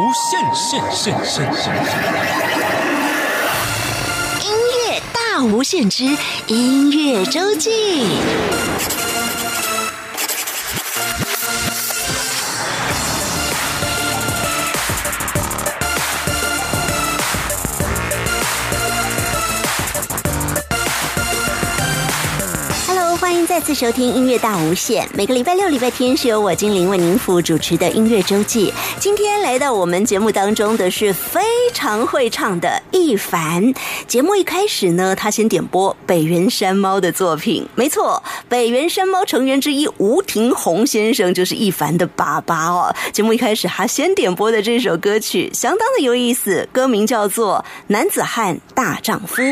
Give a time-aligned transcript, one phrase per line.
[0.00, 1.74] 无限限限限限！
[4.42, 4.50] 音
[4.88, 7.70] 乐大无限之音乐周记。
[23.50, 25.08] 再次收听音乐大无限。
[25.12, 28.72] 每个礼拜六、礼拜天是由我精灵为您服务主持的音乐周记。
[29.00, 31.40] 今天来到我们节目当中的是非
[31.74, 33.74] 常会唱的易凡。
[34.06, 37.66] 节目一开始呢，他先点播北原山猫的作品。
[37.74, 42.94] 没错，北原山猫成员之一吴廷宏先生就是易凡的爸爸哦。
[43.12, 49.42] 节目一开始他先点播的这首歌曲相当的有意思，歌名叫做《男子汉大丈夫》。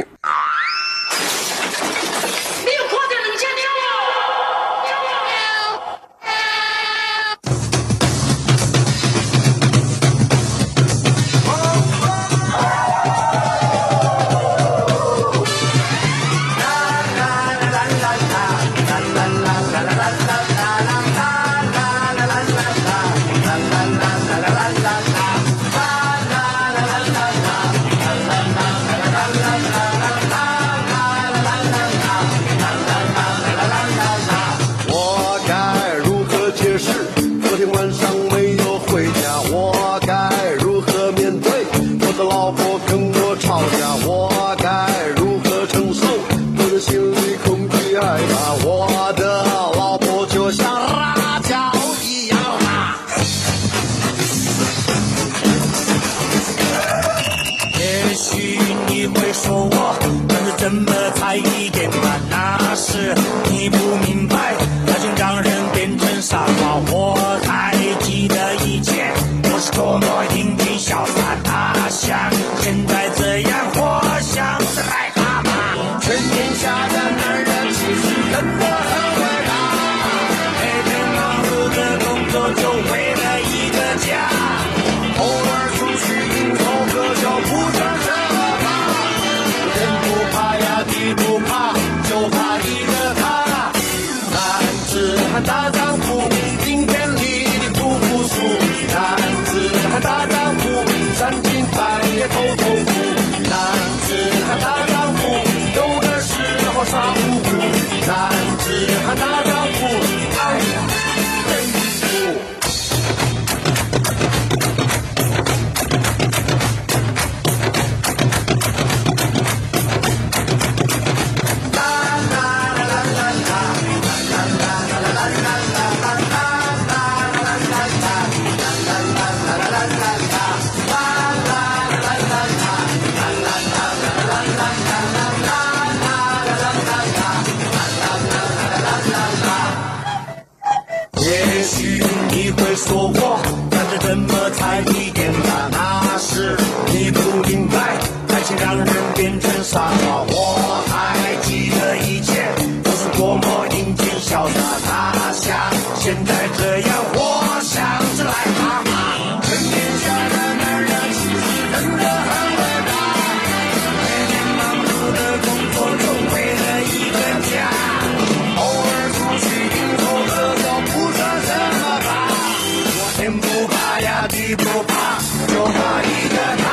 [175.49, 176.65] 就怕一个他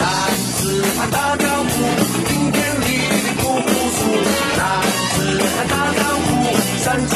[0.00, 0.04] 男
[0.56, 1.74] 子汉大丈夫
[2.28, 3.66] 顶天立地不服
[3.96, 4.00] 输
[4.58, 4.62] 男
[5.14, 5.16] 子
[5.56, 6.30] 汉大丈夫
[6.78, 7.06] 三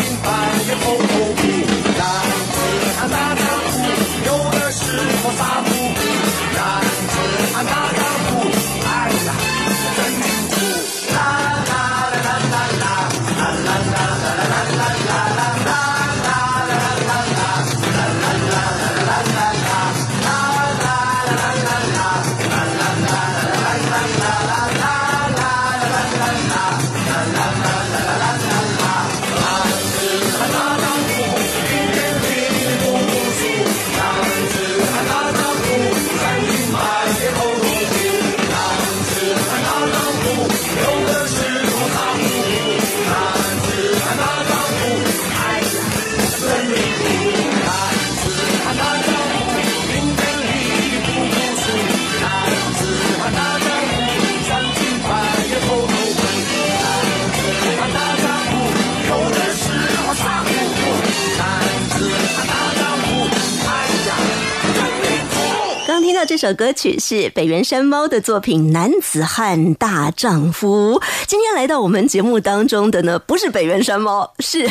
[66.39, 71.01] 首歌曲是北原山猫的作品《男子汉大丈夫》。
[71.27, 74.71] 今天来到我们节目当中的呢，不是北原山猫，是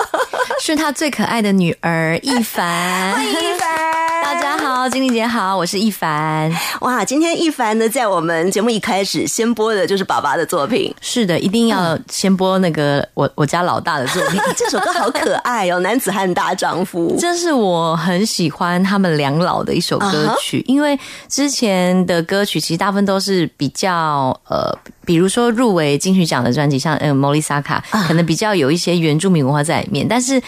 [0.58, 3.12] 是他最可爱的女儿一凡。
[3.12, 6.50] 欢迎一凡，大家好，经理姐好，我是一凡。
[6.80, 10.92] 哇，今天一凡呢，在我们节目一开始先播的就是爸爸的作品。
[11.02, 14.40] 是的，一定要先播那个我我家老大的作品。
[14.56, 17.14] 这首歌好可爱哦，《男子汉大丈夫》。
[17.20, 24.74] 这是我很喜欢他们两老的一首歌曲，因为之前的歌曲其实大部分都是比较呃，
[25.04, 30.40] 比如说入围金曲奖的专辑，像嗯《莫莉萨卡》，可能比较有一些原住民文化在里面，但是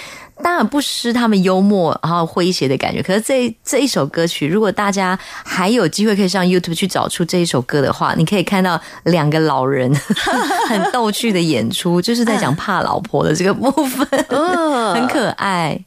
[0.44, 3.02] 当然不失他们幽默然后诙谐的感觉。
[3.02, 9.90] 可是这这一首歌曲，如果大家还有机会可以上 YouTube 去找出这一首歌的话，你可以看到两个老人
[10.68, 14.06] 很逗趣的演出，就是在讲怕老婆的这个部分，
[14.94, 15.80] 很可爱。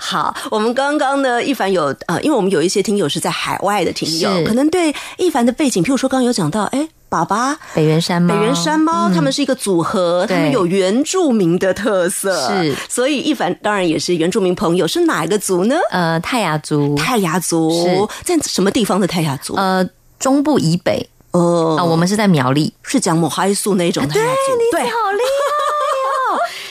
[0.00, 15.74] 好，我们刚刚呢，一凡有呃，因为我们有一些听友是在海外的听友，可能对一凡的背景，譬如说刚刚有讲到，哎，爸爸北原山猫，北原山猫，他们是一个组合，他们有原住民的特色，是，所以一凡当然也是原住民朋友，是哪一个族呢？
[15.90, 18.08] 呃，泰雅族，泰雅族。
[18.22, 19.56] 在什么地方的泰雅族？
[19.56, 19.84] 呃，
[20.20, 25.39] 中部以北，哦，啊，我们是在苗栗，是讲抹哈素那种泰雅族，对，好厉害。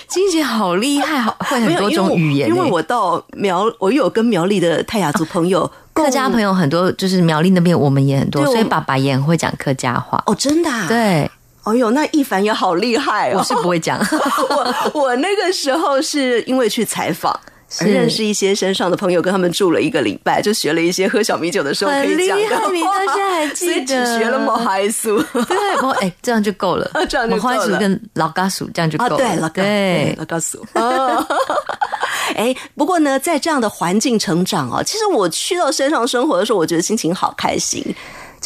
[0.10, 2.50] 金姐好厉害，好 会很多种语言。
[2.50, 10.22] 因为我到苗，我有跟苗栗的泰雅族朋友、 客家朋友很多，就是苗栗那边我们也很多，所以爸爸也很会讲客家话。
[10.26, 10.70] 哦，真的？
[10.70, 11.30] 啊对。
[11.64, 13.38] 哦呦，那一凡也好厉害哦！
[13.38, 14.00] 我是不会讲，
[14.50, 17.38] 我我那个时候是因为去采访。
[17.80, 22.72] 认识一些山上的朋友，跟他们住了一个礼拜，就学了一些喝小米酒的时候可以讲的话。
[22.72, 23.74] 你到现在还记得？
[23.74, 26.90] 所以只学了毛海苏，对，不哎，这样就够了。
[27.08, 27.56] 这样就够了。
[27.56, 29.18] 毛海苏跟老嘎苏这样就够了。
[29.18, 30.66] 对，老嘎对老嘎苏。
[32.36, 37.84] 哎，不过呢，在这样的环境成长哦，其实我去到山上生活的时候，我觉得心情好开心，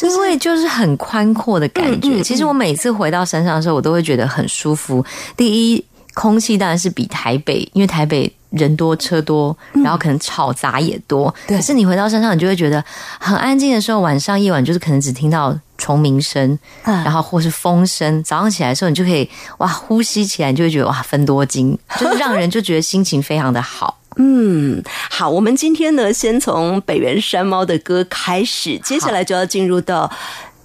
[0.02, 2.22] 因为就是很宽阔的感觉。
[2.22, 5.04] 其实我每次回到山上的时候，我都会觉得很舒服。
[5.36, 5.84] 第一，
[6.14, 8.30] 空气当然是比台北，因为台北。
[8.56, 11.34] 人多车多，然后可能吵杂也多。
[11.46, 12.82] 可是你回到山上，你就会觉得
[13.18, 18.22] 很安静的时候，晚上夜晚就是可能只听到虫鸣声，然后或是风声。
[18.22, 19.28] 早上起来的时候，你就可以
[19.58, 23.98] 哇呼吸起来，你就会觉得哇分多精， 就是让人就觉得心情非常的好。
[24.16, 30.10] 嗯，好，我们今天呢，先从北原山猫的歌开始，接下来就要进入到。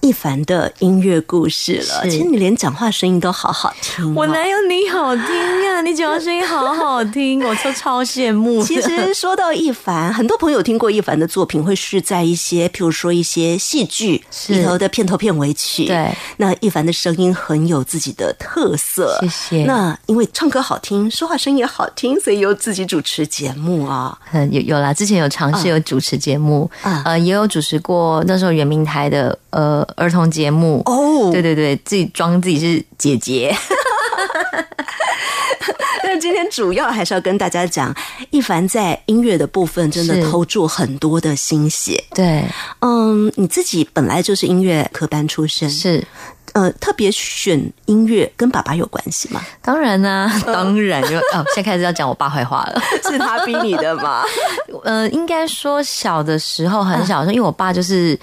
[0.01, 5.25] 一凡的音乐故事了，其实你连讲话声音都好好听，我哪有你好听
[5.69, 5.81] 啊？
[5.81, 8.63] 你讲话声音好好听，我都超羡慕。
[8.63, 15.85] 其实说到一凡，很多朋友听过一凡的作品，会是在一些，譬如说一些戏剧里头的片头片尾曲。
[15.85, 19.17] 对，那一凡的声音很有自己的特色。
[19.19, 19.65] 谢谢。
[19.65, 24.17] 那因为唱歌好听，说话声音也好听，所以有自己主持节目啊。
[24.31, 26.69] 嗯，有有啦，之前有尝试有主持节目，
[27.03, 29.85] 呃，也有主持过那时候圆明台的呃。
[29.95, 33.55] 儿童节目哦，对对对，自己装自己是姐姐。
[36.01, 37.95] 但今天主要还是要跟大家讲，
[38.31, 42.03] 一凡在音乐的部分真的投注很多的心血。
[42.15, 42.43] 对，
[42.79, 46.03] 嗯，你自己本来就是音乐科班出身，是
[46.53, 49.39] 呃，特别选音乐跟爸爸有关系吗？
[49.61, 54.23] 当然啦，当然就哦，现在开始要讲我爸坏话了， 是他逼你的吗？
[54.83, 58.19] 呃，应该说小的时候很小的时候，因为我爸就是。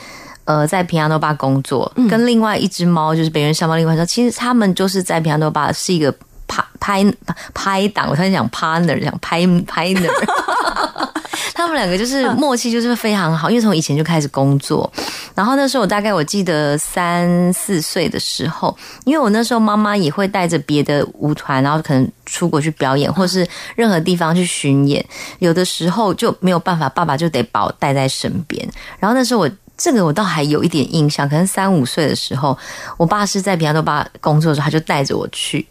[0.46, 3.74] 呃，在平安多巴工作，跟另外一只猫，就是北原山猫。
[3.74, 6.10] 另外说，其实他们就是在平安多巴是一个
[6.46, 7.04] 拍拍
[7.52, 10.10] 拍档，我才讲 partner，讲拍 partner。
[11.52, 14.90] 他们两个就是默契，就是非常好，因为从以前就开始工作。
[15.34, 23.44] 然后那时候我大概我记得三四岁的时候，因为我那时候妈妈也会带着别的舞团，然后可能出国去表演，或是
[23.74, 25.04] 任何地方去巡演。
[25.40, 28.68] 有的时候就没有办法，爸爸就得把我带在身边。
[29.00, 29.50] 然后那时候我。
[29.76, 32.56] 这个我倒还有一点印象，可能三五岁的时候，
[32.96, 35.66] 我爸是在平安多巴工作的时候，他就带着我去。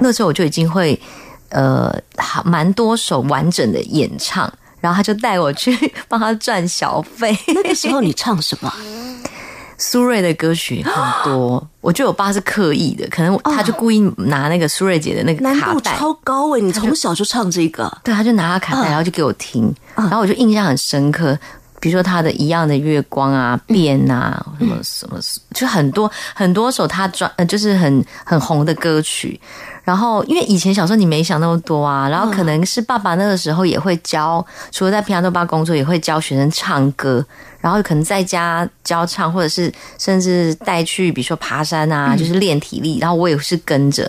[0.00, 0.98] 那时候我就已经会
[1.48, 1.92] 呃，
[2.44, 7.36] 蛮多首完整的演唱，然后他就带我去帮他赚小费。
[7.48, 8.72] 那个时候你唱什么？
[9.80, 16.60] 苏芮的歌曲很多，我觉得我爸是刻意的，可能他就故意拿那个苏芮姐的那个卡带，超高哎！
[16.60, 21.38] 你从小就唱这个，对，他就拿他卡带，然后就给我听，然后我就印象很深刻。
[21.80, 24.44] 比如说他的一样的月光啊，变啊，
[24.82, 29.40] 什么什么，就很多很多首他专，就是很很红的歌曲。
[29.84, 37.24] 然后因为以前小时候你没想那么多啊，然后可能是爸爸那个时候也会教，除了在平常豆爸工作，也会教学生唱歌。
[37.60, 42.98] 然后可能在家教唱，或者是甚至带去，比如说爬山啊，就是练体力。
[43.00, 44.08] 然后我也是跟着，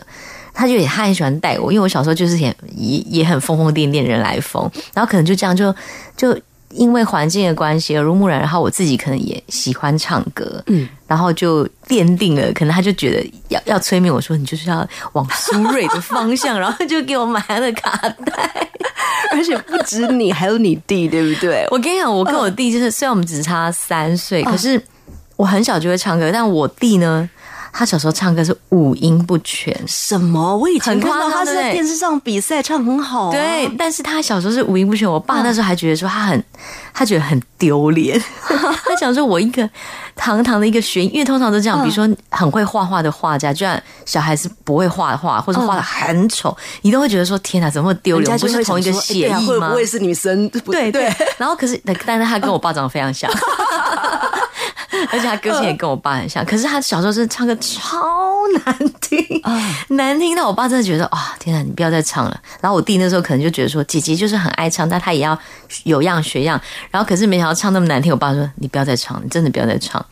[0.53, 4.69] 他就也他很喜欢带我，因为我小时候就是也也也很疯疯癫癫人来疯。
[4.93, 5.73] 然后可能就这样就
[6.17, 6.37] 就。
[6.71, 18.69] 因为环境的关系耳濡目染，然后我自己可能也喜欢唱歌，嗯，然后就奠定了，可能他就觉得要要催眠我说你就是要往苏芮的方向，然后就给我买了卡带，
[19.31, 21.65] 而且不止你，还有你弟，对不对？
[21.71, 24.81] 我跟你讲，我跟我弟就是虽然我们只差三岁，可是
[25.37, 27.27] 我很小就会唱歌，但我弟呢？
[27.79, 30.57] 他小时候唱歌是五音不全，什么？
[30.57, 33.31] 我以前看到他是在电视上比赛，唱很好、啊。
[33.31, 35.09] 对，但是他小时候是五音不全。
[35.09, 36.43] 我爸那时候还觉得说他很，
[36.93, 38.21] 他觉得很丢脸。
[38.83, 39.69] 他想说，我一个
[40.13, 48.37] 堂堂的一个学，因为通常都这样，比如说很会画画的画家，居然小孩子不会画画，或者画的很丑，你都会觉得说天哪，怎么会丢脸？
[48.39, 49.75] 不是同一个协议吗会不？
[49.75, 50.49] 会是女生？
[50.65, 53.31] 不对对，然后可是，但是他跟我爸长得非常像，
[55.11, 56.43] 而且他歌声也跟我爸很像。
[56.45, 57.97] 可是他小时候真的唱歌超
[58.65, 59.41] 难听，
[59.89, 62.39] 难听到我爸真的觉得啊、天哪，你不要再唱了。
[62.61, 65.37] 然后我弟那时候可能就觉得说，姐姐就是很爱唱，但她也要
[65.83, 66.59] 有样学样。
[66.91, 70.03] 然后可是没想到唱那么难听，我爸说你不要再唱，你真的不要再唱。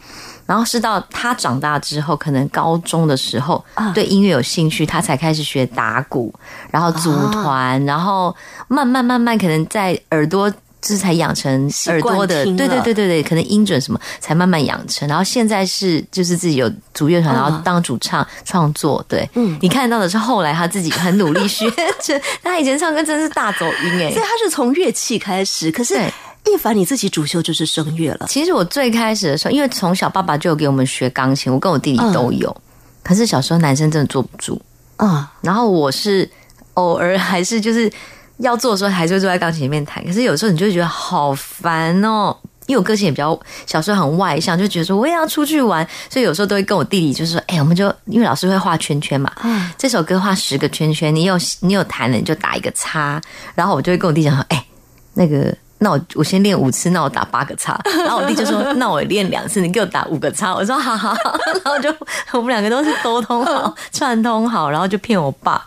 [0.46, 3.64] 然后是到他长大之后，可能高中的时候
[3.94, 6.34] 对音乐有兴趣，他才开始学打鼓，
[6.72, 8.34] 然后组团，然后
[8.70, 10.52] 慢慢慢慢可能在耳朵。
[10.82, 15.08] 就是才养成耳朵的，听对对对对对，可能音准什么才慢慢养成。
[15.08, 19.04] 然后现在是就是自己有主乐团，然后当主唱创作。
[19.08, 21.70] 对，嗯，你看到的是后来他自己很努力学
[22.02, 25.72] 着， 他以前唱歌真是大走音哎、所以他是从乐器开始。
[25.72, 32.56] 可是对一凡你自己主修就是声乐了，其实我最开始的时候，因为从小爸爸就有给我们学钢琴，我跟我弟弟都有。
[33.04, 34.62] 可是小时候男生真的坐不住，
[34.98, 36.30] 啊、然后我是
[36.76, 37.92] 偶尔还是就是
[38.38, 40.04] 要做的时候，还是会坐在钢琴里面弹。
[40.06, 42.36] 可是有时候你就会觉得好烦哦。
[42.66, 49.32] 因为我个性也比较小时候很外向，就觉得说我也要出去玩，所以有时候都会跟我弟弟就是说，哎、我们就因为老师会画圈圈嘛，
[49.78, 53.22] 这首歌画十个圈圈，你有你有弹了你就打一个叉，
[53.56, 54.66] 然后我就会跟我弟讲说，哎、
[55.14, 55.56] 那个。
[55.80, 57.80] 那我我先练五次，那我打八个叉。
[57.86, 61.96] 然后我弟就说：“那我练两次，你给我打五个叉。”我说：“好好好。” 然后就
[62.32, 65.64] 我们两个都是沟通好、串通好，然后就骗我爸。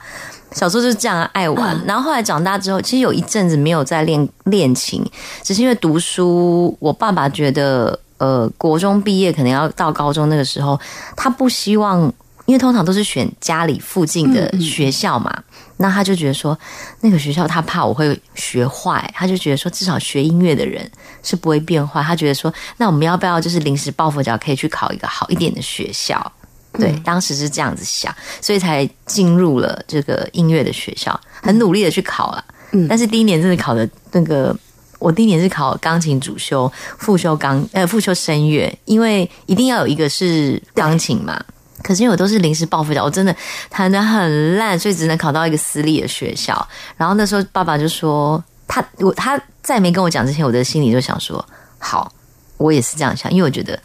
[0.52, 5.04] 小时候就是这样爱玩，然后后来长大之后，其实有一阵子没有在练练琴，
[5.42, 6.76] 只是因为读书。
[6.80, 10.78] 我爸爸觉得，呃，国中毕业可能要到高中那个时候，
[11.16, 12.02] 他不希望，
[12.46, 15.32] 因为通常都是选家里附近的学校嘛，
[15.76, 16.58] 那他就觉得说，
[17.00, 20.90] 那个学校他怕我会学坏，他就觉得说，至少学音乐的人
[21.22, 22.02] 是不会变坏。
[22.02, 26.32] 他觉得说，那我们要不要就是临时抱佛脚，可以去考一个好一点的学校？
[26.72, 32.44] 对，当时是这样子想，所以才进入了这个音乐的学校，很努力的去考了。
[32.72, 34.56] 嗯，但是第一年真的考的那个，
[34.98, 41.42] 我第一年是考钢琴主修，副修钢呃副修声乐，因为一定要有一个是钢琴嘛。
[41.82, 43.34] 可是因为我都是临时抱佛脚，我真的
[43.70, 46.68] 弹的很烂，所以只能考到一个私立的学校。
[46.96, 51.42] 然后那时候爸爸就说，他我他在没跟我讲之前，我的心里就想说，
[51.78, 52.12] 好，
[52.58, 53.80] 我也是这样想，因为我觉得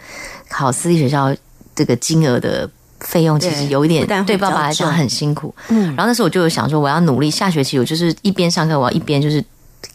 [0.49, 1.33] 考私立学校
[1.75, 2.69] 这个金额的
[3.01, 5.53] 费用其实有一点对爸爸来讲很辛苦。
[5.67, 9.43] 嗯，然后那时候我就有想说，我要努力，下学期我就是一边上课，我要一边就是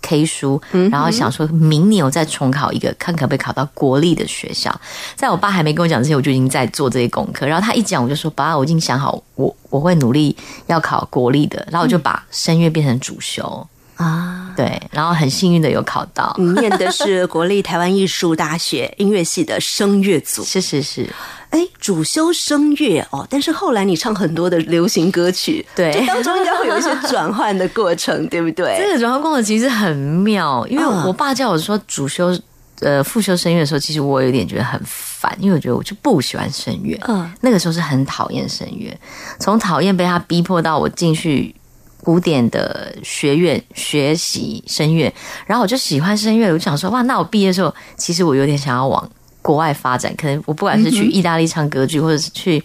[0.02, 0.60] K 书，
[0.90, 4.78] 然后想说明年我再重考一个，看可不可以考到国立的学校。
[5.16, 7.46] 在我爸还没跟我讲之前，我就已经在做这些功课。
[7.46, 13.66] 然后他一讲，我就说：“爸，我已经想好，我我会努力要考国立的。”然后我就把声乐变成主修。
[14.04, 14.36] 啊。
[14.56, 21.08] 对，然后很幸运的有考到，你 念的是国立台湾艺术大学音乐系的声乐组，是是是，
[21.50, 28.76] 哎，主修声乐哦，但是后来你唱很多的流行歌曲，对这当中应该会有一些转换的过程，对不对？
[28.82, 32.36] 这个转换过程其实很妙，因为嗯我爸叫我说主修
[32.80, 38.94] 呃副修声乐的时候，其实我有点觉得很烦，因为我觉得我就不喜欢声乐，嗯，那个时候是很讨厌声乐，
[39.38, 41.54] 从讨厌被他逼迫到我进去。
[42.02, 45.12] 古典的学院学习声乐，
[45.46, 49.08] 然后我就喜欢声乐，我就想说，哇，那我毕业的时候，其实我有点想要往
[49.42, 52.62] 国外发展，可能我不管是去意大利唱歌剧，或者是去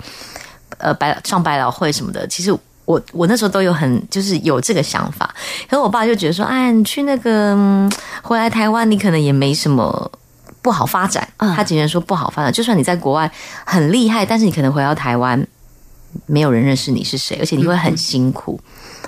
[0.77, 2.51] 呃百上百老汇什么的，其实
[2.86, 5.34] 我我那时候都有很就是有这个想法，
[5.68, 10.12] 可是我爸就觉得说，哎，你去那个、嗯回来台湾，你可能也没什么
[10.62, 11.27] 不好发展。
[11.38, 13.32] 他竟然说不好发展，就算你在国外
[13.65, 15.46] 很厉害，但是你可能回到台湾，
[16.25, 18.60] 没有人认识你是谁，而且你会很辛苦。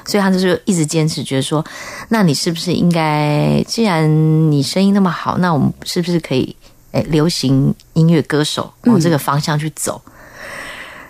[0.07, 1.63] 所以他就是一直坚持，觉得说，
[2.09, 4.09] 那你是不是应该，既然
[4.51, 6.55] 你声音那么好，那我们是不是可以，
[6.93, 10.01] 诶，流行音乐歌手往这个方向去走？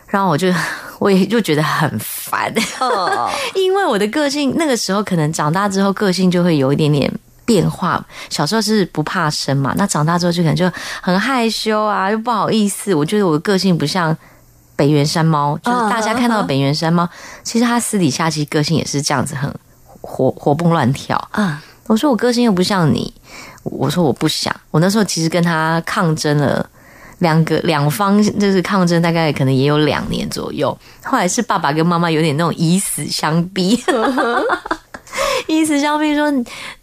[0.08, 0.51] 然后我就
[1.00, 7.12] 我也就觉得很烦，哦， 因为我的个性那个时候可能长大之后个性就会有一点点
[7.46, 8.04] 变化。
[8.30, 12.96] 小时候是不怕生嘛，那长大之后就可能就很害羞啊，又不好意思。
[12.96, 14.18] 我觉得我的个性不像
[14.78, 17.10] 北原山猫，就是大家看到的北原山猫，
[17.44, 19.54] 其实他私底下其实个性也是这样子，很
[20.00, 21.18] 活活蹦乱跳。
[21.32, 23.14] 啊，我说我个性又不像你，
[23.64, 24.56] 我说我不想。
[24.72, 26.66] 我那时候其实跟他抗争了
[27.18, 30.78] 两个两方，就是抗争大概可能也有两年左右。
[31.04, 33.84] 后来是爸爸跟妈妈有点那种以死相逼。
[35.48, 36.32] 意思相逼说，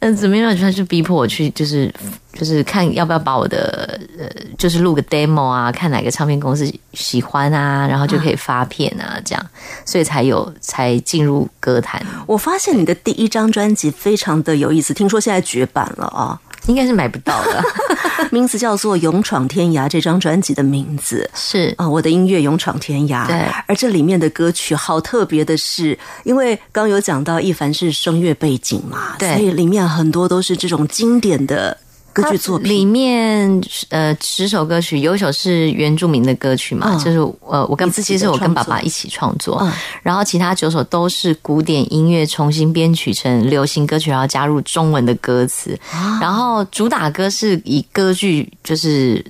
[0.01, 0.57] 嗯，怎么样？
[0.57, 1.93] 他就逼迫我去，就是
[2.33, 9.47] 就是看要不要把我的呃，就是录个 demo 啊，看哪个唱片公司喜欢啊，然后就可以发片啊，这样，
[9.85, 12.05] 所以才有才进入歌坛。
[12.27, 16.41] 我发现你的第一张专辑非常的有意思，听说现在绝版了啊。
[16.67, 17.63] 应该是买不到的，
[18.33, 19.85] 名字叫做《勇闯天涯》。
[19.89, 23.25] 这张专辑的名字是啊，我的音乐《勇闯天涯》。
[23.27, 31.77] 对，而这里面的歌曲好特别的是，因为刚有讲到一凡是声乐背景嘛，对，所以里面很多都是这种经典的。
[32.15, 32.73] 歌曲作品。
[32.73, 39.69] 里面，呃，十首歌曲有一首是原住民的歌曲嘛，就是呃，我跟其实我跟爸爸一起创作，
[40.01, 45.77] 然后其他九首都是古典音乐重新编曲成流行歌曲，然后加入中文的歌词，
[46.21, 49.23] 然后主打歌是以歌剧就是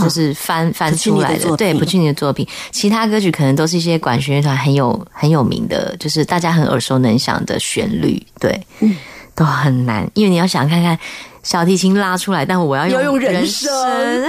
[0.00, 8.96] 就是翻翻出来的，对，不去你的作品，其他歌曲可能都是一些管弦乐团很有很有名的，就是大家很耳熟能详的旋律，对，嗯，
[9.36, 10.98] 都很难，因为你要想看看。
[11.44, 13.70] 小提琴拉出来，但我要用人声，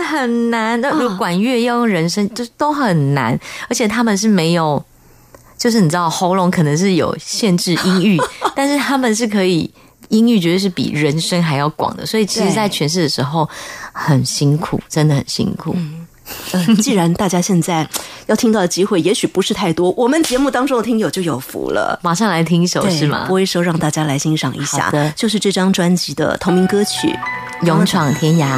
[0.04, 0.80] 很难。
[0.82, 3.40] 那管乐要用人声，就都很难。
[3.68, 4.84] 而且他们是没有，
[5.58, 8.22] 就是你知道，喉咙可能是有限制音域，
[8.54, 9.72] 但是他们是可以
[10.10, 12.06] 音域，绝对是比人声还要广的。
[12.06, 13.50] 所以其实，在诠释的时候
[13.94, 15.74] 很辛苦，真的很辛苦。
[15.76, 16.05] 嗯，
[16.82, 17.88] 既然大家现在
[18.28, 22.00] 要听到的机会也许不是太多，我们节目当中的听友就有福了。
[22.02, 23.26] 马上来听一首是吗？
[23.28, 27.08] 播一首让大家来欣赏一下，的，就是这张专辑的同名歌曲
[27.66, 28.58] 《勇闯天涯》。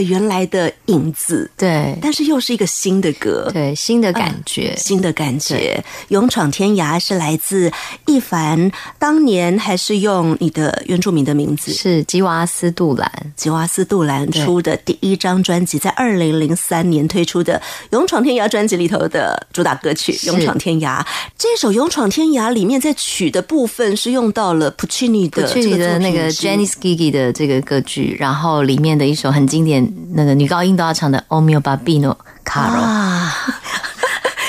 [0.00, 1.68] 原来的影子，对，
[2.02, 5.82] 但是又是一个新的歌，对，新的感觉，新的感觉。
[6.08, 7.72] 勇闯天涯是来自
[8.06, 17.54] 一凡，当年还是用你的原住民的名字是吉瓦斯杜兰，吉瓦斯杜兰出的第一张专辑，在二零零三年推出的
[17.92, 21.00] 《勇闯天涯》专辑里头的主打歌曲《勇闯天涯》。
[21.38, 29.44] 这首《勇闯天涯》里面在曲的部分是用到了普契尼的普契尼的那个 Jenny Skiggy 的这个歌剧，然后里面的一首很。
[29.54, 31.18] 经典那个女高音都要唱的
[31.74, 32.80] 《O mio babino caro》，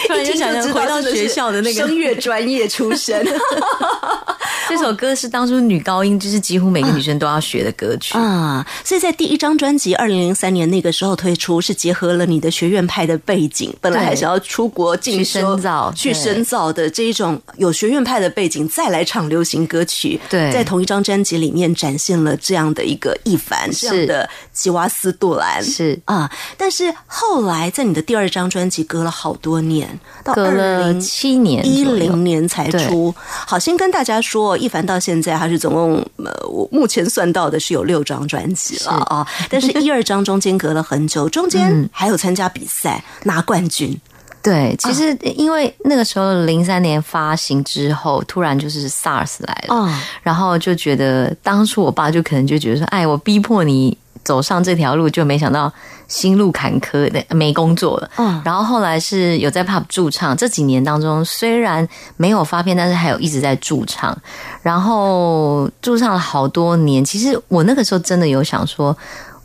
[0.07, 3.25] 突然就想回到学校的那个声乐专业出身。
[4.69, 8.65] 这首歌是当初女高音，就是几乎每个女生都要学的歌曲啊。
[8.84, 20.19] 所以在第一张专辑二零零三年那个时候推出，是结合了你的学院派的背景，本来还想要出国进深造、去深造的这一种有学院派的背景，再来唱流行歌曲。
[20.30, 26.30] 对，在同一张专辑里面展现了这样的一个一凡这样的吉瓦斯杜兰是啊。
[26.58, 33.13] 但是后来在你的第二张专辑隔了好多年，到隔了七年一零年才出。
[33.17, 34.54] 好，先跟大家说。
[34.57, 43.99] 一凡到现在还是总共呃，我目前算到的是有六张专辑了啊，但是一二张中间隔了很久，中间还有参加比赛拿冠军。
[44.41, 49.89] 对，其实因为那个时候零三年发行之后，突然就是 SARS 来了，
[50.21, 53.97] 然后就觉得当初我爸就可能就觉得说，哎，我逼迫你。
[54.25, 55.71] 走上这条路，就没想到
[56.07, 58.09] 心路坎坷的，没工作了。
[58.17, 64.17] 嗯，然后后来是有在 pub 驻唱，这几年当中虽然没有发片，但是还有一直在驻唱。
[64.63, 68.97] 然后驻唱了好多年，其实我那个时候真的有想说，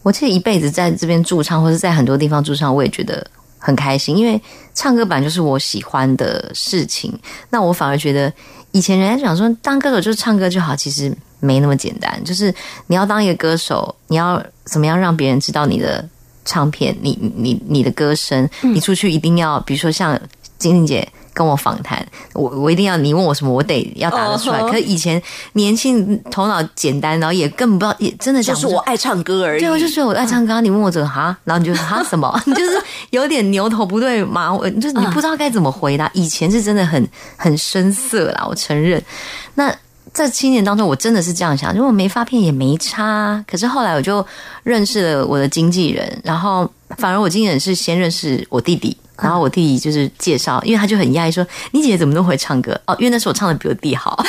[0.02, 3.24] 我这一辈子在这边驻唱，或者在很多地方驻唱，我也觉得
[3.58, 4.40] 很开心，因为
[4.74, 7.16] 唱歌版就是我喜欢的事情。
[7.50, 8.32] 那我反而觉得，
[8.72, 11.14] 以前人家讲说当歌手就是唱歌就好，其实。
[11.40, 12.54] 没那么简单，就是
[12.86, 16.06] 你要当一个歌手，你要怎么样让别人知道你的
[16.44, 20.18] 唱片，你你你的歌声，你出去一定要，比如说像
[20.58, 24.60] 金玲姐跟我访谈，我我一定要你问我什么，我得要答得出来。
[24.60, 25.22] 可是以前
[25.54, 29.60] 年轻头脑简单，然后也根本不知道，也真的就是我爱唱歌而已。
[29.60, 32.78] 对，我就说我爱唱歌，你问我这个哈，然后你就说哈什么，你 就是
[33.10, 36.10] 有点牛头不对马尾，就是你不知道该怎么回答。
[36.12, 39.02] 以前是真的很很生涩啦，我承认。
[39.54, 39.74] 那。
[40.12, 43.42] 在七年当中，我真的是这样想，如果没发片也没差。
[43.46, 44.24] 可是后来我就
[44.62, 54.22] 认识了我的经纪人，然后反而我经纪人是先认识我弟弟，然后我弟弟就是介绍，因为他就很讶异说：“你姐姐怎么都会唱歌？”哦，因为那时候我唱的比我弟好，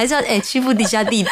[0.00, 1.28] 还是要哎欺负底下弟弟，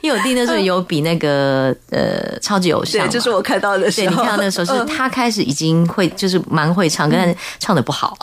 [0.00, 8.16] 因为我弟那时候有比那个呃超级偶像，对，就是我看到的时候，对你看到那时候是他开始已经会就是蛮会唱，但是唱的不好。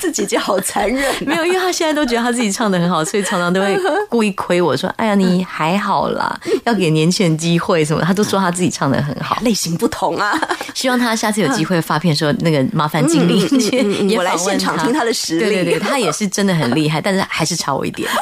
[0.00, 3.74] 这姐姐好残忍， 没有，因为他现在都觉得他自己唱的很好，所以常常都会
[4.10, 10.38] 故意亏我说：“哎呀，你还好啦，要给年轻人机会什么。”他都说他自己唱的很好，类型不同啊。
[10.74, 15.46] 希望他下次有机会发片的时候，那个麻烦经理我来现场听他的实力。
[15.46, 18.10] 对对对，他也是真的很厉害，但是还是差我一点。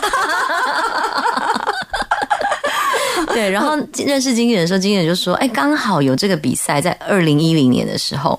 [3.29, 8.39] 对，然后认识经纪人的时候，经纪人就说：“哎，刚好有这个比赛，在二零一零年的时候。”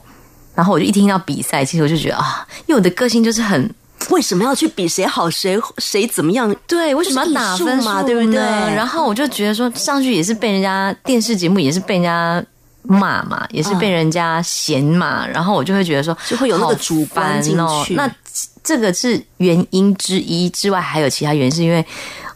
[0.54, 3.74] 然后我就一听到比赛，其实我就觉得啊，因为我的个性就是很
[4.12, 6.56] 为什么要去比谁好谁谁怎么样？
[6.67, 8.04] 对，为什么要打分嘛？
[8.04, 8.39] 对不对？
[8.39, 12.43] 然后我就觉得说上去也是被人家电视节目也是被人家
[12.84, 15.26] 骂嘛，也是被人家嫌嘛。
[15.26, 17.96] 然后我就会觉得说就会有那个主观进去。
[17.96, 18.08] 那
[18.63, 21.86] 这个是原因之一之外，还有其他原因，是因为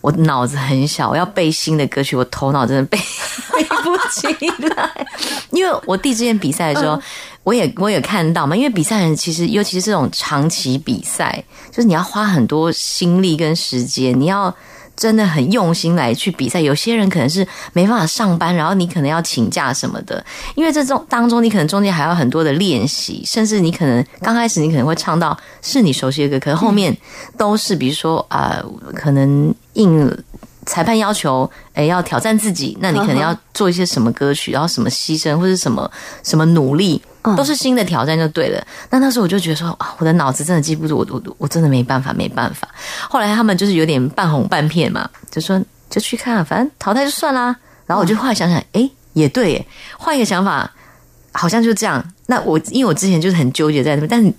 [0.01, 2.97] 我脑子很小，我要背新的歌曲，我头脑真的背
[3.53, 5.07] 背不起来。
[5.51, 7.01] 因为我弟之前比赛的时候。
[7.43, 14.53] 我也我也看到嘛，因为比赛人其实尤其是这种长期比赛，就是你要花很多心力跟时间，你要
[14.97, 16.59] 真的很用心来去比赛。
[16.59, 20.21] 有些人可能是没办法上班，然后你可能要请假什么的，
[20.55, 26.95] 因为这种当中你可能中间还有很多的练习，甚至你可能刚开始你可能会唱到是你熟悉的歌，可是后面
[27.37, 28.61] 都是比如说啊，
[28.95, 30.11] 可能应
[30.67, 35.89] 裁判要求，哎，要挑战自己，那你可能要做一些什么歌曲，然后什么牺牲或者什么
[36.21, 37.01] 什么努力。
[37.35, 38.67] 都是新的挑战就对了。
[38.89, 42.69] 那那时候我就觉得说啊，我的脑子真的记不住，我我我真的没办法，没办法。
[43.09, 47.53] 后来他们就是有点半哄半骗嘛，就说就去看，反正淘汰就算啦。
[47.85, 50.71] 然后我就后来想想，哎，也对，换一个想法，
[51.33, 52.01] 好像就这样。
[52.27, 54.33] 那我因为我之前就是很纠结在那边，但是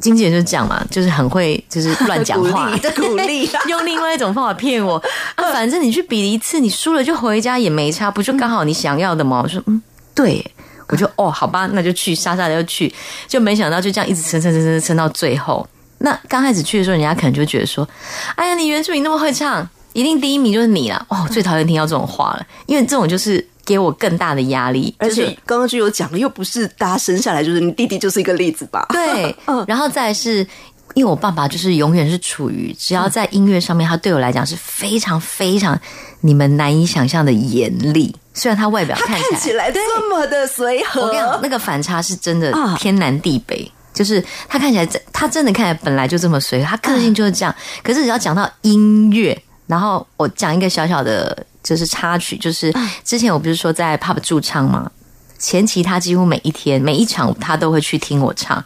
[0.00, 4.96] 经纪人就是这样嘛，就是很会就是乱讲话， 鼓励鼓励 用另外一种方法骗我
[5.36, 5.52] 啊。
[5.52, 9.40] 反正你去比一次，你输了就回家也没差，不就刚好你想要的吗？
[9.42, 9.80] 我说嗯，
[10.14, 10.44] 对，
[10.88, 12.92] 我就哦，好吧，那就去，傻傻的就去，
[13.28, 15.66] 就没想到就这样一直撑撑撑撑撑到最后。
[15.98, 17.88] 那刚开始去的时候，人家可能就觉得说，
[18.34, 21.06] 哎呀，你原住民那么会唱，一定第一名就是你了。
[21.08, 28.86] 哦，最讨厌听到这种话了，因为这种就是给我更大的压力，而且刚刚就有讲了，又不是大家生下来就是你弟弟就是一个例子吧？
[28.90, 30.46] 对 嗯，然后再来是。
[30.92, 35.76] 因为我爸爸就是永远是处于只要在音乐上面，他对我来讲是非常非常
[36.20, 38.14] 你们难以想象的严厉。
[38.32, 43.68] 虽然他外表看起来看起来这么的随和，我跟你讲，那个反差是真的啊天南地北。
[43.92, 47.52] 就是他看起来真，他真的看起来本来就这么随和，他个性就是这样。
[47.82, 52.72] 可是只要讲到音乐，然后我讲一个小小的，就是插曲，就是
[53.04, 54.90] 之前我不是说在 pub 驻唱吗？
[55.36, 58.62] 前期他几乎每一天每一场他都会去听我唱。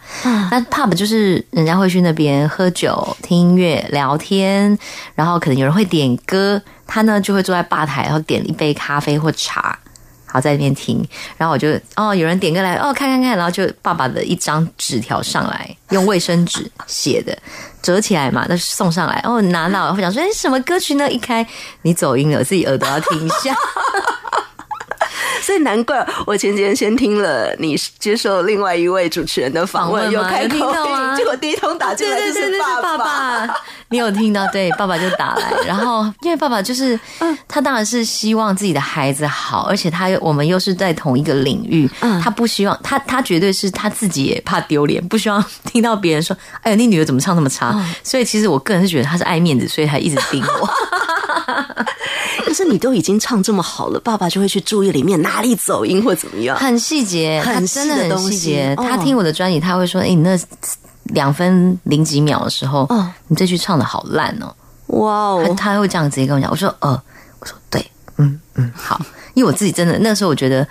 [0.50, 4.78] 那 pub 就是人家会去那边喝酒、听音乐、聊天，
[5.14, 9.76] 然后可能有人会点歌，他呢就会坐在吧台，然后点一杯咖啡或茶。
[10.30, 11.02] 好，在那边听，
[11.36, 17.36] 然后我就哦，有人点歌来，哦，看看看，然后就爸爸的一张纸条上来，用卫生纸写的，
[17.82, 21.10] 折起来嘛，那送上来，哦，拿到，我想说，哎，什么歌曲呢？
[21.10, 21.46] 一开，
[21.82, 23.56] 你走音了，自己耳朵要听一下。
[25.48, 30.70] 所以难怪我前几天先听了你接受另外一位主持人的访问，有开口
[31.16, 33.56] 结果第一通打进来就是爸爸爸，
[33.88, 34.46] 你有听到？
[34.48, 37.00] 对，爸爸就打来，然后因为爸爸就是
[37.48, 41.88] 他，当然是希望自己的孩子好，而且他又我们又是在同一个领域，
[42.22, 47.74] 他不希望他他绝对是他自己也怕丢脸，不希望听到别人说，哎呀，你女儿怎么唱那么差？
[48.02, 50.70] 所以其实我个人是觉得他是爱面子，所以他一直盯我。
[52.44, 56.56] 可是你都已经唱这么好了，爸爸就会去注意里面哪里走音或怎么样。
[56.56, 58.74] 很细节，很真的很细的东西细节。
[58.76, 60.38] 哦他听我的专辑，他会说：“哎、你那
[61.04, 64.54] 两分零几秒的时候，哦你这句唱的好烂哦。
[64.88, 66.50] 哇哦，他会这样直接跟我讲。
[66.50, 67.02] 我说：“呃，
[67.40, 67.84] 我说对，
[68.16, 69.00] 嗯嗯，好。”
[69.34, 70.66] 因为我自己真的那时候我觉得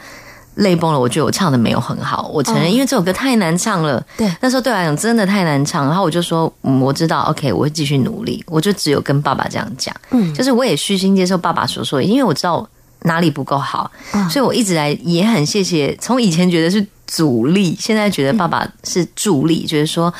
[0.58, 4.04] 泪崩了，我觉得我唱的没有很好，我承认，哦因为这首歌太难唱了。
[4.18, 12.68] 对那时候对我来讲真的太难唱，然后我就说：“嗯，我知道，OK，我会继续努力。”我就只有跟爸爸这样讲，嗯就是我也虚心接受爸爸所说的，因为我知道
[13.04, 15.96] 哪里不够好，嗯所以我一直来也很谢谢。
[16.02, 20.14] 从以前觉得是阻力，现在觉得爸爸是助力，觉得说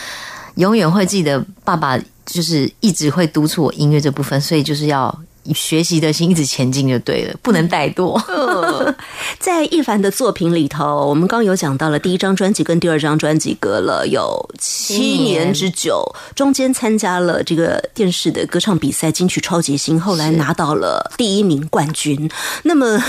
[0.56, 8.14] 永远会记得爸爸就是一直会督促我音乐这部分，所以就是要以学习的心一直前进就对了，不能怠惰。
[8.28, 8.94] 呃
[9.40, 16.04] 在一凡的作品里头，我们刚有讲到了第一张专辑跟第二张专辑隔了有七年之久，
[16.36, 22.30] 中间参加了这个电视的歌唱比赛金曲超级星，后来拿到了第一名冠军。
[22.64, 23.02] 那么。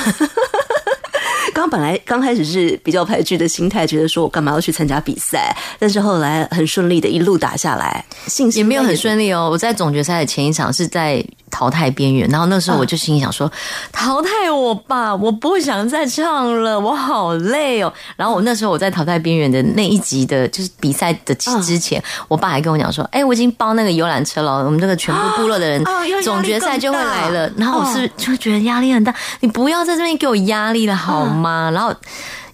[1.54, 5.56] 刚本来刚开始是比较排拒的心态，觉得说我干嘛要去参加比赛？
[5.78, 8.96] 但是后来很顺利的一路打下来，信心也没有很利。
[8.96, 9.48] 顺利哦。
[9.50, 13.50] 我在总决赛的前一场是在淘汰边缘，然后那时候我就心里想说，
[13.92, 17.92] 淘汰我吧，我不想再唱了，我好累哦。
[18.16, 25.82] 然后我那时候我在淘汰边缘的那一集的，就是比赛的嗯之前，我爸还跟我讲说，哎，我已经包那个游览车了，我们这个全部部落的人
[26.22, 27.50] 总决赛就会来了。
[27.56, 31.70] 然后我是哦就觉得压力很大，你不要在这边给我压力了好吗？
[31.72, 31.94] 然后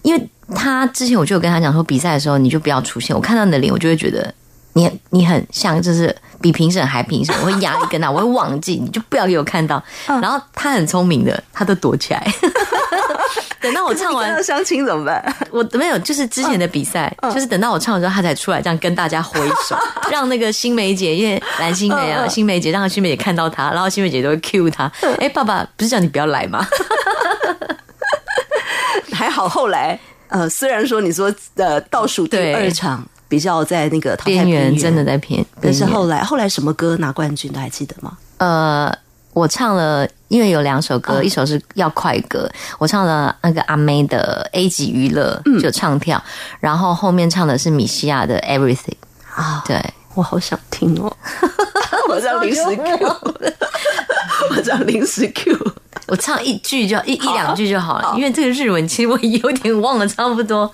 [0.01, 4.33] 因为他之前我就有跟他讲说，比赛的时候你就不要出现，我看到你的脸，我就会觉得
[4.73, 9.83] 你你很像，就是比评审还评审， 我会压力更大，我会忘记，你就不要给我看到。
[10.05, 12.23] 然后他很聪明的，他都躲起来。
[13.59, 15.35] 等到我唱完要，相亲怎么办？
[15.49, 19.75] 我没有，就是之前的比赛，就是等到我唱的时候，他才出来这样跟大家挥手，
[20.11, 24.91] 让那个新梅姐，因为蓝心梅啊，新梅姐让新梅姐看到他，然后新梅姐都会 cue 他。
[25.17, 26.63] 哎，爸爸不是叫你不要来吗？
[29.11, 34.77] 还好后来，呃，虽然说你说呃倒数第二场比较在那个边缘缘。
[34.77, 38.17] 真的，在偏，但是后来后来什么歌拿冠军的还记得吗？
[38.37, 38.93] 呃，
[39.33, 45.59] 我唱了，因为有两首歌，哦一首是要快歌，我唱了那个阿妹的 A 级娱乐，嗯。
[45.59, 46.21] 就唱跳，
[46.59, 48.95] 然后后面唱的是米西亚的 Everything，
[49.33, 49.81] 啊，对，
[50.13, 51.11] 我好想听哦，
[52.09, 53.17] 我这样临时 Q，
[54.51, 55.57] 我这样临时 Q，
[56.07, 60.71] 我唱一句就一一两句就好了，因为这个日文其实我有点忘了，差不多。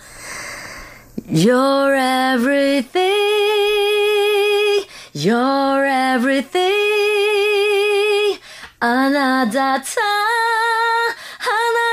[1.30, 3.02] You're everything,
[5.12, 6.86] you're everything.
[8.78, 9.80] あなたと離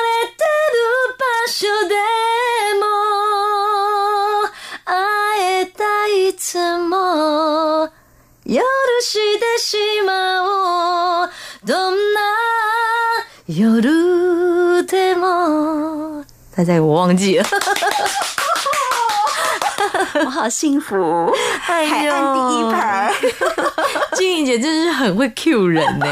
[0.04, 0.84] れてる
[1.18, 1.96] 場所で
[2.78, 2.86] も
[4.86, 4.92] 会
[5.62, 7.88] えたいつも
[8.46, 8.62] 許
[9.02, 11.30] してしまおう
[11.64, 12.20] どんな
[13.48, 16.26] 夜でも。
[16.54, 17.44] 猜猜我忘记了。
[20.25, 23.13] 我好幸福，海岸第一排。
[24.17, 26.07] 金莹姐真是很会 Q 人呢、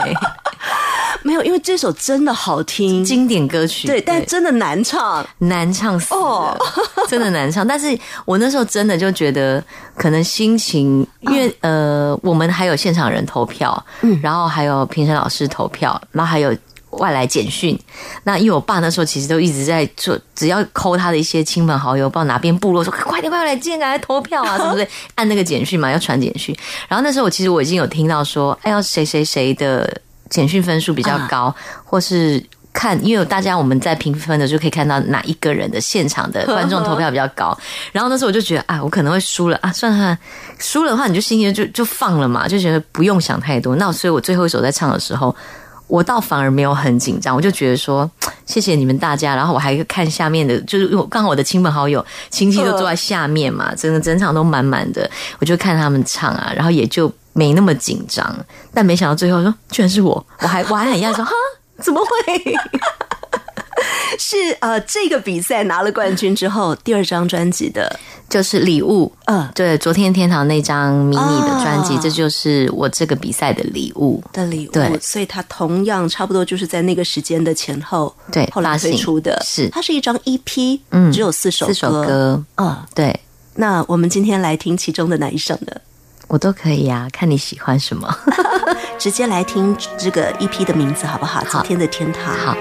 [1.23, 3.89] 没有，因为这首真的好听，经典歌曲。
[3.89, 5.27] 对，但真的难唱。
[5.39, 6.15] 难唱死
[7.09, 7.67] 真的难唱。
[7.67, 9.63] 但是我那时候真的就觉得，
[9.97, 16.57] 可能心情，因为、呃，我们还有现场人投票，嗯，然后还有评审老师投票，然后还有
[16.97, 17.79] 外来简讯。
[18.25, 26.57] 那因为我爸那时候其实都一直在做，只要抠他的一些亲朋好友，不知道哪边部落说快点快点来，今天赶快投票啊，什么的， 按那个简讯嘛，要传简讯。
[26.89, 31.55] 然后那时候我其实我已经有听到说，哎，要谁谁谁的简讯分数比较高，
[31.85, 32.45] 或是。
[32.79, 37.59] 看，因为有大家我们在评分的就可以看到哪一个人的现场的观众投票比较高。
[37.91, 40.19] 然后那时候我就觉得啊，我可能会输了啊，算了算了，
[40.59, 43.75] 输了的话你就心情就就放了嘛，就觉得不用想太多。
[43.77, 45.35] 那所以我最后一首在唱的时候，
[45.87, 48.11] 我倒反而没有很紧张，我就觉得说
[48.47, 49.35] 谢谢你们大家。
[49.37, 58.37] 然后我还看下面的，就是我刚好我的亲朋好友、亲戚都坐在下面嘛，整个整场都满满的，我就看他们唱啊，然后也就没那么紧张。
[58.73, 61.33] 但没想到最后说居然是我，我还 我还很讶异说哈。
[61.83, 62.55] 怎么会？
[64.19, 69.13] 是呃，这个比赛拿了冠军之后，第二张专辑的，就是礼物。
[69.27, 74.23] 嗯，对，昨天天堂那张迷你的专辑，啊这就是我这个比赛的礼物。
[74.33, 82.77] 的礼物，对所以它同样差不多就是在那个时间的前后，对后来推出的，是它是一张 EP，嗯只有四首四首歌，嗯。
[82.95, 83.19] 对
[83.55, 85.73] 那我们今天来听其中的哪一首呢？
[86.29, 88.13] 我都可以呀、看你喜欢什么。
[88.99, 91.41] 直接来听这个 EP 的名字好不好？
[91.41, 92.57] 好昨天的天堂，好。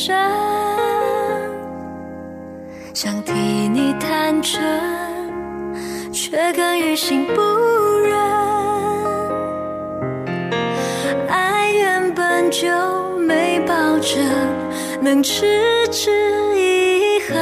[0.00, 0.16] 余生。
[2.94, 4.62] 想替你坦诚，
[6.10, 7.42] 却更于心不
[7.98, 8.18] 忍。
[11.28, 12.66] 爱原本就
[13.18, 14.24] 没保证
[15.02, 16.10] 能持之
[16.56, 17.36] 以恒，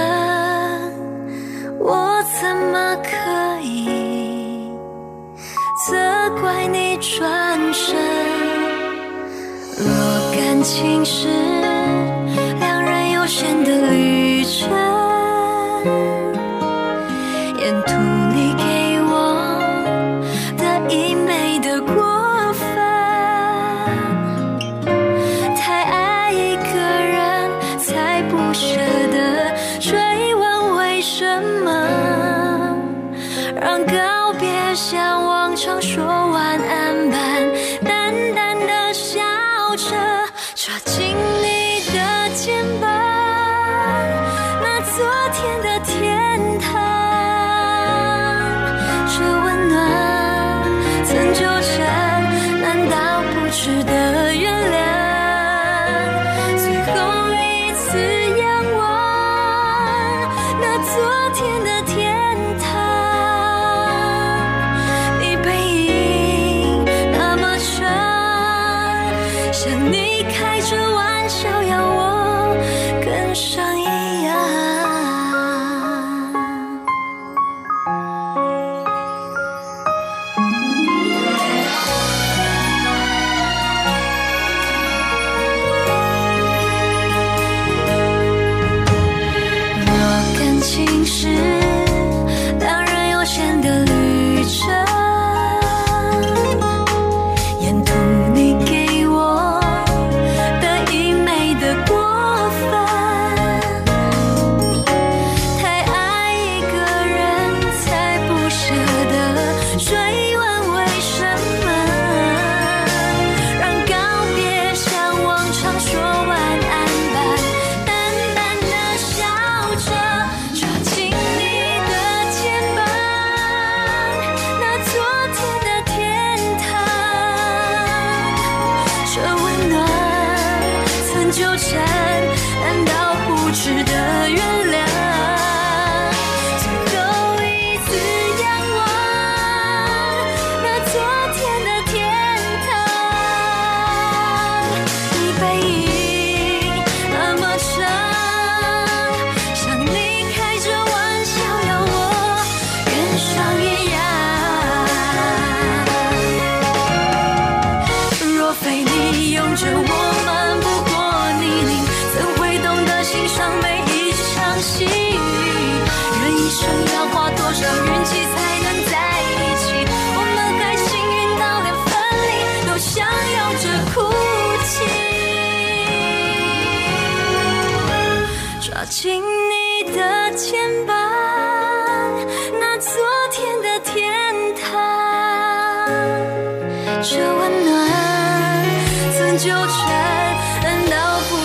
[1.79, 4.69] 我怎么可以？
[5.87, 5.97] 责
[6.41, 7.97] 怪你转身。
[9.79, 9.87] 若
[10.33, 11.29] 感情是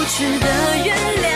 [0.04, 1.33] 到不值得原谅。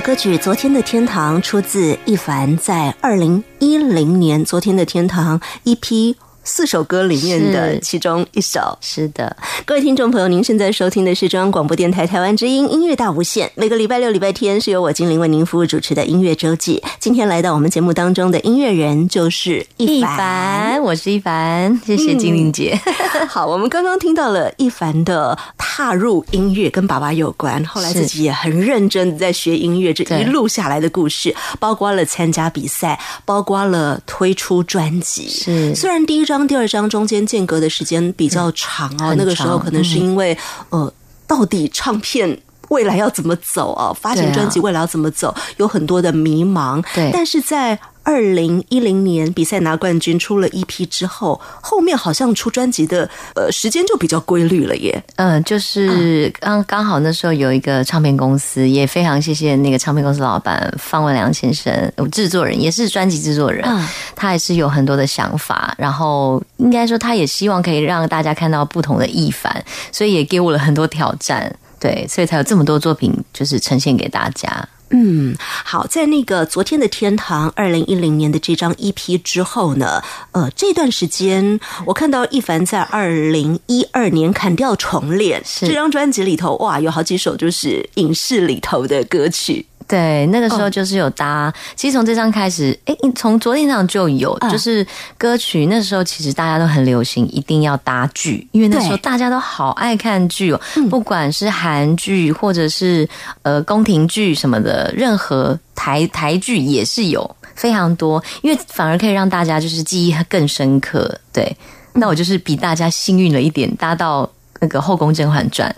[0.00, 6.14] 歌曲《昨天的天堂》出自一凡在二零一零年《昨天的天堂》一批
[6.48, 8.76] 四首歌里面的其中一首。
[8.80, 9.36] 是的，
[9.66, 13.52] 各位听众朋友，您现在收听的是中央广播电台台湾之音音乐大无限。
[13.54, 16.82] 每个礼拜六、礼拜天是由我精灵为您服务主持的音乐周记。
[16.98, 20.82] 今天来到我们节目当中的音乐人就是一一凡。
[20.82, 22.80] 我是一凡，谢谢精灵姐。
[23.28, 35.28] 好，我们刚刚听到了一凡的踏入音乐跟爸爸有关，后来自己也很认真的在学音乐，这一路下来的故事，包括了参加比赛，包括了推出专辑。
[35.28, 40.36] 是虽然第一张、第二张中间间隔的时间比较长哦，很那个时候可能是因为、
[40.70, 40.92] 呃，
[41.26, 42.40] 到底唱片。
[42.68, 43.96] 未来要怎么走啊？
[43.98, 46.84] 发行专辑未来要怎么走，有很多的迷茫。
[46.94, 47.78] 对但是在
[48.08, 55.04] 二零一零年比赛拿冠军，出了一批之后，后面好像出专辑的呃时间就比较规律了耶。
[55.16, 61.70] 嗯，就是刚刚好那时候有一个唱片公司，也非常谢谢那个唱片公司老板方文良先生，
[62.10, 63.86] 制作人也是专辑制作人，嗯
[64.16, 74.66] 他也是有很多的想法，然后应该说他也希望可以让大家看到不同的一凡，所以也给我了很多挑战，对，所以才有这么多作品就是呈现给大家。
[74.90, 89.66] 嗯，好，在那个昨天的天堂二零一零年的这张 EP 之后呢，呃，这段时间我看到一凡在二零一二年砍掉重练这张专辑里头，哇，有好几首就是影视里头的歌曲。
[89.88, 94.86] 对，那个时候就是有搭，其实从这张开始，哎，从昨天上就有，嗯就是
[95.16, 95.64] 歌曲。
[95.64, 103.08] 那时候其实大家都很流行，一定要搭剧，因为那时候大家都好爱看剧哦，嗯不管是韩剧或者是
[103.40, 111.18] 呃宫廷剧什么的，任何台台剧也是有非常多，因为反而可以让大家就是记忆更深刻。
[111.32, 111.56] 对，
[111.94, 114.30] 那我就是比大家幸运了一点，搭到。
[114.60, 115.72] 那个《后宫甄嬛传》，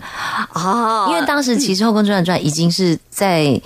[0.59, 3.61] 啊因为当时其实《后宫甄嬛传》已经是在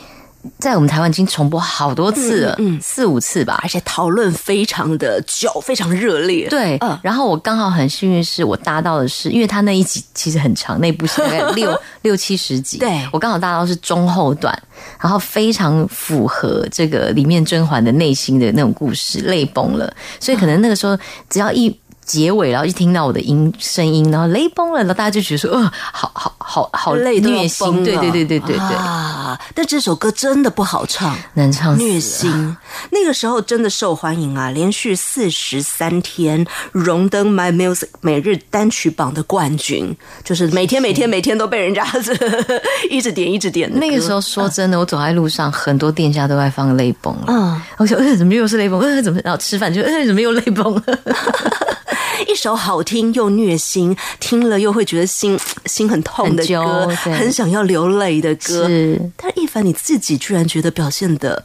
[0.59, 3.69] 在我们台湾已经重播好多次了，嗯嗯四五次吧而。
[3.69, 6.47] 且讨论非常的久，非常热烈。
[6.49, 14.57] 对，嗯然后我刚好很幸运，是我搭到的是，因为他那一集其实很长，那部戏大概 六六七十集，对我刚好搭到是中后段，
[14.99, 20.97] 然后非常符合这个里面甄嬛的内心的那种故事，泪崩了，所以可能那个时候
[21.29, 21.75] 只要一。
[22.05, 29.39] 结尾，然后一听到我的音声音，然后雷崩了，然后大家就觉得说，呃，好好好好累虐心，对对对对对对，啊！
[29.53, 32.55] 但这首歌真的不好唱，难唱虐心。
[32.91, 41.85] 那个时候真的受欢迎啊，连续四十三天荣登 My Music 每日单曲榜的冠军，就是每天每天每天都被人家
[42.89, 43.71] 一直点一直点。
[43.79, 47.25] 那个时候说真的，我走在路上，很多店家都在放泪崩了。
[47.27, 48.79] 嗯，我想，呃，怎么又是泪崩？
[48.79, 49.19] 呃，怎么？
[49.23, 50.83] 然后吃饭就，呃，怎么又泪崩了？
[52.27, 58.67] 一首好听又虐心，听了又会觉得心心很痛的歌，对很想要流泪的歌。
[58.67, 61.43] 是，但一凡你自己居然觉得表现的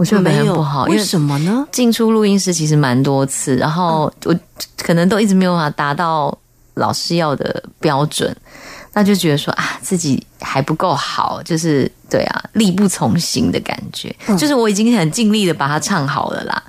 [0.00, 1.68] 我觉得没有不好，因为什么呢？
[1.70, 4.34] 进出录音室其实蛮多次，然后我
[4.78, 6.34] 可能都一直没有办法达到
[6.72, 8.34] 老师要的标准，
[8.94, 14.10] 那就觉得说啊，自己还不够好，就是对啊，力不从心的感觉。
[14.38, 16.62] 就是我已经很尽力的把它唱好了啦，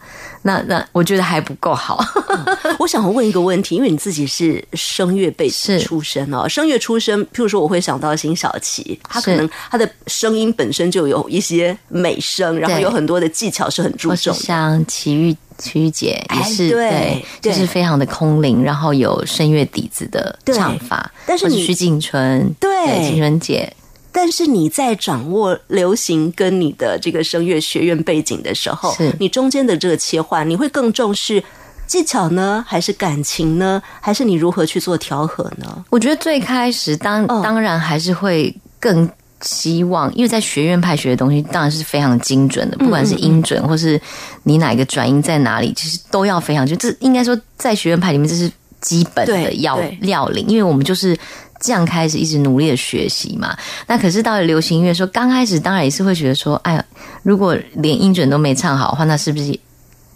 [0.43, 2.03] 那那我觉得还不够好。
[2.79, 14.39] 我想问一个问题，因为你自己是声乐背是出身哦，声乐出身，譬如说我会想到辛晓琪，她可能她的声音本身就有一些美声，然后有很多的技巧是很注重的。
[14.39, 21.11] 像齐豫齐豫姐也是、哎对对就是非常的空灵，然后有声乐底子的唱法。
[21.25, 22.69] 但是你徐景纯，对
[23.07, 23.71] 景纯姐
[24.11, 31.41] 但是你在掌握流行跟你的这个声乐学院背景的时候是，你中间的这个切换，你会更重视
[31.87, 35.85] 技巧呢，还是感情呢，还是你如何去做调和呢？
[35.89, 39.09] 我觉得最开始当嗯当然还是会更
[39.41, 43.99] 希望，因为在学院派学的东西当然是非常精准的，不管是音准或是
[44.43, 48.51] 你哪一个转音在哪里，其实都要非常就这应该说在学院派里面这是
[48.81, 51.17] 基本的要对要领，因为我们就是。
[51.61, 53.55] 这样开始一直努力的学习嘛，
[53.87, 56.85] 那可是到了流行音乐说，刚开始当然也是会觉得说，哎呀，
[57.23, 59.57] 如果连音准都没唱好的话，那是不是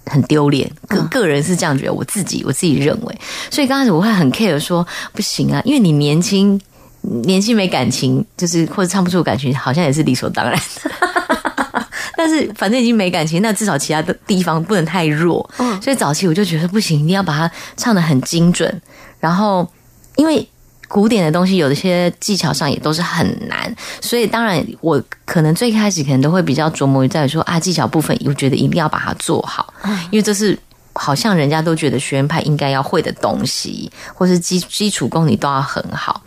[0.05, 0.69] 很丢脸？
[0.87, 3.19] 个个人是这样觉得，我自己我自己认为，
[3.51, 6.59] 所以刚开始我会很 care 说，不行啊，因为你年轻，
[7.01, 10.91] 年轻没感情，就是或者唱不出感情，好像也是理所当然的。
[12.17, 15.47] 但是反正已经没感情，那至少其他的地方不能太弱。
[15.59, 18.81] 嗯所以早期我就觉得不行，一定要把它唱的很精准。
[19.19, 19.69] 然后
[20.15, 20.47] 因为
[20.87, 29.73] 古典的东西，有一些技巧上也都是很难，所以当然我可能最开始可能都会比较琢磨于在于说啊技巧部分，我觉得一定要把它做好，
[30.11, 30.57] 因为这是。
[30.97, 36.21] 好像人家都觉得学院派应该要会的东西，或是基基础功你都要很好。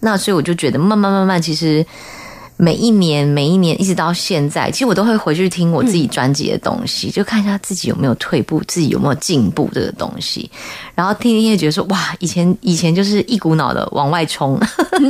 [0.00, 1.84] 那所以我就觉得慢慢慢慢，其实
[2.56, 10.50] 每一年每一年一直到现在，其实我都会回去听我自己专辑的东西，就看一下自己有没有退步，自己有没有进步这个东西。
[10.94, 14.60] 然后听音乐，觉得说哇，以前以前就是一股脑的往外冲，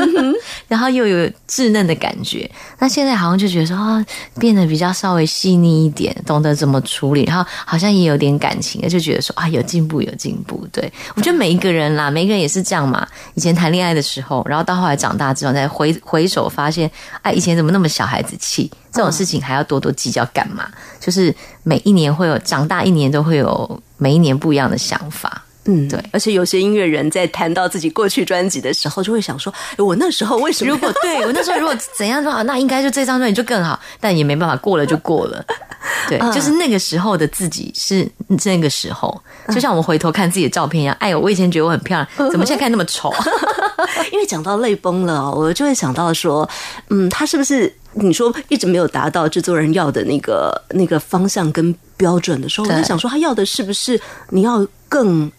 [0.66, 2.51] 然后又有稚嫩的感觉。
[2.78, 4.05] 那现在好像就觉得说啊，
[4.38, 10.66] 变得比较稍微细腻一点，懂得怎么处理，然后好像也有点感情，就觉得说啊，有进步，有进步。
[10.72, 13.07] 对我觉得每一个人啦，每一个人也是这样嘛。
[13.34, 16.90] 以前谈恋爱的时候，然后到后来长大之后，再回回首发现，
[17.20, 18.70] 哎，以前怎么那么小孩子气？
[18.93, 20.68] 这种事情还要多多计较干嘛？
[21.01, 25.45] 就是每一年会有长大，一年都会有每一年不一样的想法。
[25.67, 30.71] 嗯，对而且有些音乐人在谈到自己过去专辑的时候，就会想说：“我那时候为什么？
[30.71, 35.45] 如果对我那时候如果怎样的话，那应该就这张专辑就更好，但也没办法，过了就过了。
[36.09, 38.07] 对，就是那个时候的自己是
[38.45, 40.95] 那个时候，就像我们回头看自己的照片一样。
[40.99, 43.12] 哎呦，我以前觉得我很漂亮，怎么现在看那么丑？
[44.12, 46.49] 因为讲到泪崩了哦，我就会想到说，
[46.91, 53.99] 嗯，他是不是你说一直没有达到制作人要的那个那个方向跟标准的时候，我对就想说，他要的是不是
[54.31, 55.31] 你要更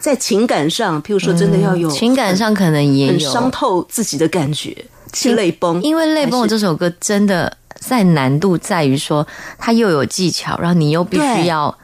[0.00, 4.76] 在情感上，譬如说真的要有情感上可能也有很伤透自己的感觉，
[5.12, 9.26] 是泪崩，因为《泪崩》这首歌真的在难度在于说，
[9.58, 11.76] 它又有技巧，然后你又必须要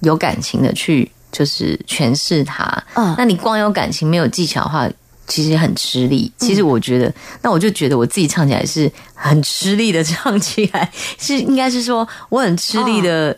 [0.00, 2.64] 有感情的去就是诠释它。
[2.94, 4.88] 嗯那你光有感情没有技巧的话，
[5.26, 6.32] 其实很吃力。
[6.38, 7.12] 其实我觉得，
[7.42, 13.36] 那我就觉得我自己唱起来是很吃力的，唱起来是应该是说我很吃力的。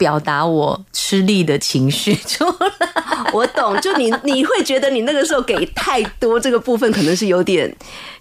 [0.00, 2.90] 表达我吃力的情绪出来，
[3.34, 7.70] 我懂，就你你会觉得你那个时候给太多，这个部分可能是有点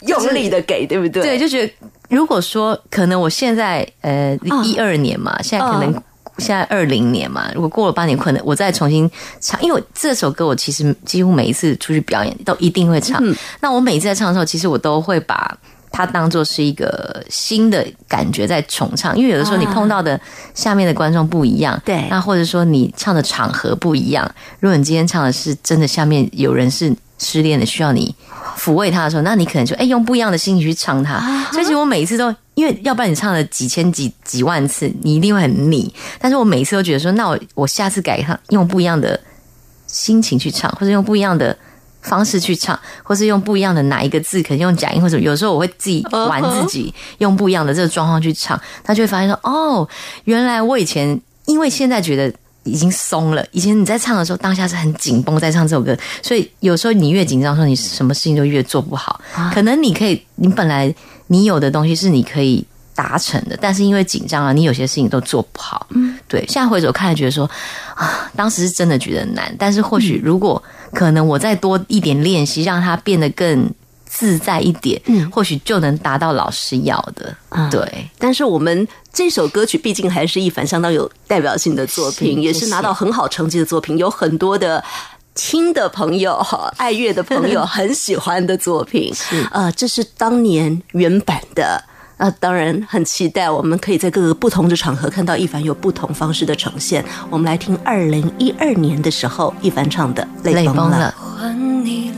[0.01, 1.23] 用力的给，对不对？
[1.23, 1.73] 对，就觉得
[2.09, 6.03] 如果说可能我现在呃嗯一二年嘛，现在可能嗯
[6.37, 9.09] 现在二零年嘛，如果过了八年，可能我再重新
[9.39, 13.23] 唱，因为这首歌我其实几乎每一次出去表演都一定会唱。
[13.23, 15.57] 嗯那我每一次在唱的时候，其实我都会把
[15.91, 20.19] 它当做是一个新的感觉在重唱，因为有的时候你碰到的
[20.53, 24.29] 下面的观众不一样，对那或者说你唱的场合不一样。
[24.59, 28.13] 如果你今天唱的是真的下面有人是失恋的，需要你
[28.57, 31.19] 抚慰他的时候，那你可能就哎、用不一样的心情去唱它。
[31.51, 35.93] 所以其实我每一次都，因为要不然你唱了几千几几万次，你一定会很腻。
[36.19, 39.19] 但是我每一次都觉得说，那我我下次改唱，用不一样的
[39.87, 41.57] 心情去唱，或者用不一样的。
[42.01, 49.87] 方式去唱，或是用不一样的哪一个字，可能用假音，或者有时候我会自己玩自己，用不一样的这个状况去唱，他就会发现说，哦，
[50.23, 52.33] 原来我以前因为现在觉得
[52.63, 59.19] 已经松了，以前你在唱的时候当下是很紧绷在唱这首歌，所以有时候你越紧张，说你什么事情都越做不好。
[59.53, 60.93] 可能你可以，你本来
[61.27, 65.87] 你有的东西是你可以达成的，但是因为紧张啊，你有些事情都做不好。
[65.91, 66.45] 嗯，对。
[66.47, 67.49] 现在回首看来，觉得说
[67.95, 70.63] 啊，当时是真的觉得难，但是或许如果
[70.93, 73.69] 可能，我再多一点练习，让它变得更
[74.05, 77.35] 自在一点，嗯或许就能达到老师要的。
[77.49, 84.81] 啊对，但是我们这首歌曲毕竟还是一凡相当有代表性的作品，是也是拿到很好成绩的作品，有很多的。
[85.35, 91.81] 听的朋友、哈爱乐的朋友 很喜欢的作品，是呃，这是当年原版的。
[92.21, 97.03] 那当然很期待，我们可以在各个不同的场合看到一凡有不同方式的呈现。
[97.29, 100.97] 我们来听二零一二年的时候，一凡唱的《泪崩了》。
[100.99, 101.15] 了。
[101.37, 102.17] 还你了，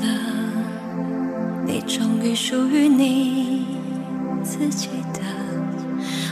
[1.68, 3.68] 你终于属于你
[4.44, 5.20] 自己的。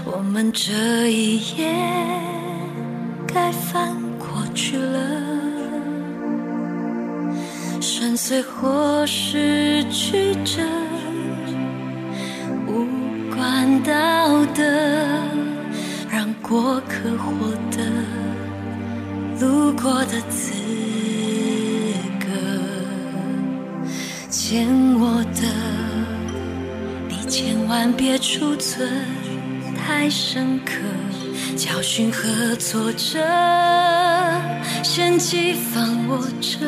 [0.04, 1.72] 我们这一夜
[3.28, 5.00] 该翻过去了，
[7.80, 10.64] 深邃或失去着，
[13.50, 14.62] 无关看到的，
[16.08, 17.82] 让过客获得
[19.40, 20.54] 路过的资
[22.20, 22.28] 格。
[24.30, 24.68] 欠
[25.00, 25.42] 我的，
[27.08, 28.88] 你千万别储存
[29.76, 30.74] 太深刻，
[31.58, 33.20] 教训和挫折，
[34.84, 36.60] 嫌弃放我这。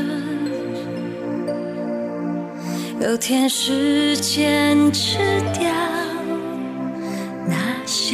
[3.07, 5.17] 有天时间吃
[5.53, 5.69] 掉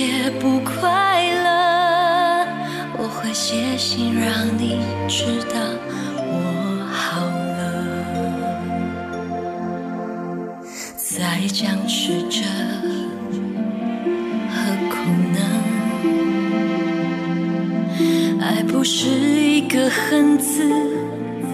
[0.08, 2.48] 也不快乐，
[2.98, 4.80] 我会写信让你
[5.10, 5.60] 知道
[6.32, 6.34] 我
[6.90, 7.20] 好
[7.58, 7.60] 了。
[10.96, 12.40] 再僵持着，
[14.50, 14.56] 何
[14.90, 14.96] 苦
[15.34, 15.40] 呢？
[18.40, 20.64] 爱不是一个恨字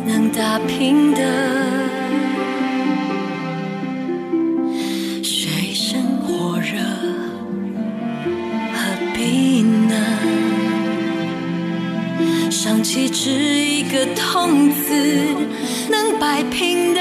[0.06, 1.72] 能打平的。
[14.46, 14.94] 从此
[15.89, 16.93] 能摆平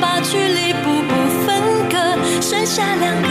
[0.00, 1.14] 把距离步步
[1.44, 3.28] 分割，剩下两个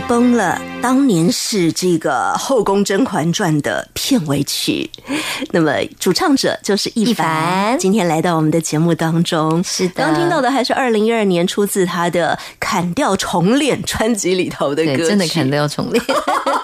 [0.00, 0.60] 崩了。
[0.82, 4.88] 当年是这个《后宫甄嬛传》的片尾曲，
[5.50, 7.76] 那么主唱者就是一一凡。
[7.76, 16.00] 今天来到我们的节目当中，是的刚听到的还是二零一二年出自他的《砍掉重练》专辑里头的歌，曲，真的砍掉重练。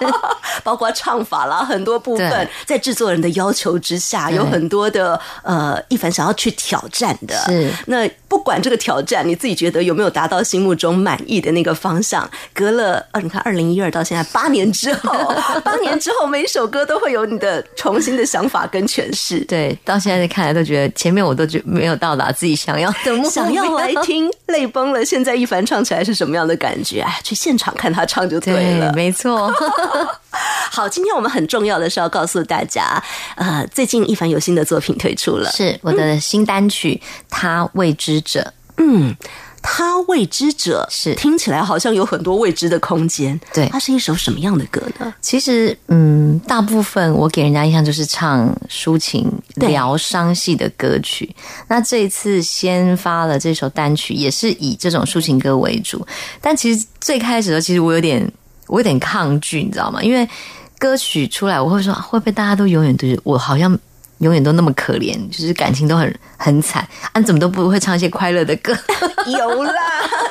[0.63, 7.35] 包括唱法啦，很多部分在制作人的要求之下，有很多的呃，一凡想要去挑战的。
[7.45, 12.29] 是那不管这个挑战，你自己觉得有没有达到心目中满意的那个方向？
[12.53, 15.11] 隔了呃，你看二零一二到现在八年之后，
[15.65, 19.39] 八年之后每一首歌都会有你的重新的想法跟诠释。
[19.45, 25.03] 对，到现在看来都觉得前面我都觉没有到达自己想要的目标，想要来听泪崩了。
[25.03, 27.01] 现在一凡唱起来是什么样的感觉？
[27.01, 28.93] 哎，去现场看他唱就对了。
[28.93, 29.51] 没错。
[30.71, 33.01] 好，今天我们很重要的是要告诉大家，
[33.35, 38.39] 呃，最近一凡有新的作品推出了，是我的新单曲《他未知者》。
[38.77, 39.15] 嗯，
[39.63, 43.39] 他未知者是听起来好像有很多未知的空间。
[43.53, 45.11] 对，它是一首什么样的歌呢？
[45.21, 51.33] 其实，嗯，大部分我给人家印象就是唱抒情、疗伤系的歌曲。
[51.69, 56.05] 那这一次先发了这首单曲，也是以这种抒情歌为主。
[56.41, 58.29] 但其实最开始的时候，其实我有点，
[58.67, 60.03] 我有点抗拒，你知道吗？
[60.03, 60.27] 因为
[60.77, 63.79] 歌曲出来，我会说会不会大家都永远都是我好像。
[64.23, 68.75] 永远都那么可怜，就是感情都很很惨，啊，怎么都不会唱一些快乐的歌？
[69.27, 69.71] 有啦，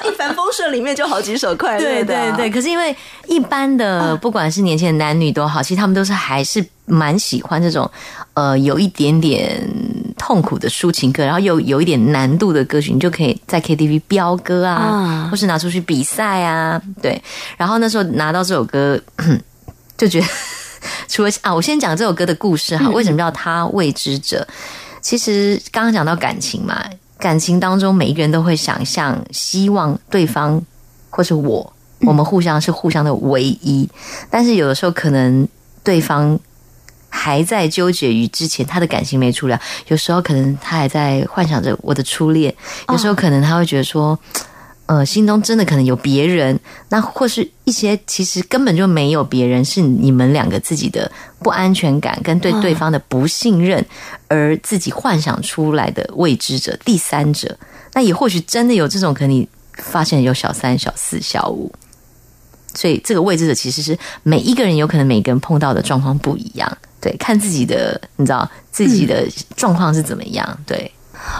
[0.04, 2.04] 一帆风顺里面就好几首快乐的。
[2.04, 2.94] 对对对，可是因为
[3.28, 7.88] 一般的，不管是年轻的男女都好，其实他们都是还是蛮喜欢这种
[8.34, 9.62] 呃有一点点
[10.18, 16.80] 痛苦的抒情歌，然后又有一点难度的歌曲，你就可以在 KTV 飙歌啊，或是拿出去比赛啊。
[17.00, 17.20] 对，
[17.56, 19.00] 然后那时候拿到这首歌，
[19.96, 20.26] 就觉得。
[21.08, 22.88] 除了啊，我先讲这首歌的故事哈。
[22.90, 24.46] 为什么叫他未知者？
[25.00, 26.84] 其实刚刚讲到感情嘛，
[27.18, 30.62] 感情当中每一个人都会想象，希望对方
[31.10, 33.88] 或是我，我们互相是互相的唯一。
[34.30, 35.46] 但是有的时候可能
[35.82, 36.38] 对方
[37.08, 39.56] 还在纠结于之前他的感情没处理，
[39.88, 42.54] 有时候可能他还在幻想着我的初恋，
[42.88, 44.18] 有时候可能他会觉得说。
[44.86, 46.58] 呃，心中真的可能有别人，
[46.88, 53.82] 那或是一些其实根本就没有别人，是你们两个自己的不安全感跟对对方的不信任，
[54.28, 57.56] 而自己幻想出来的未知者、第三者。
[57.94, 61.72] 那也或许真的有这种，可你发现有小三、小四、小五，
[62.74, 69.26] 所以这个未知者其实是每一个人有可能每个人碰到的状况不一样，对，看自己的，你知道自己的
[69.56, 70.90] 状况是怎么样，对。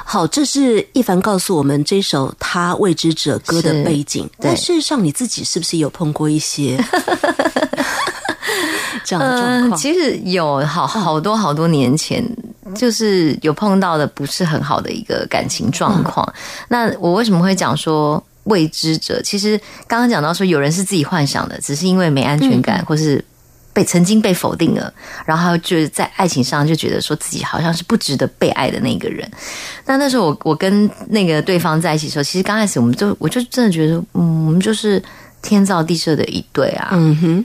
[0.05, 4.29] 好，这是一凡告诉我们这首《他未知者》歌的背景。
[4.39, 6.77] 但事实上，你自己是不是有碰过一些
[9.05, 9.79] 这样的状况？
[9.79, 12.25] 其实有，好好多好多年前，
[12.75, 16.27] 就是有碰到的不是很好的一个感情状况。
[16.69, 19.21] 那我为什么会讲说未知者？
[19.23, 23.25] 其实刚刚讲到说，有人是自己幻想的，只是因为没安全感，或是。
[23.73, 24.93] 被曾经被否定了，
[25.25, 29.27] 然后就是在爱情上就觉得说自己好像是不值得被爱的那个人。
[29.87, 35.03] 那那时候我我跟那个对方在一起的时候，其实刚开始我们就我就真的觉得，嗯，我们就是
[35.41, 36.91] 天造地设的一对啊。
[36.93, 37.45] 嗯哼，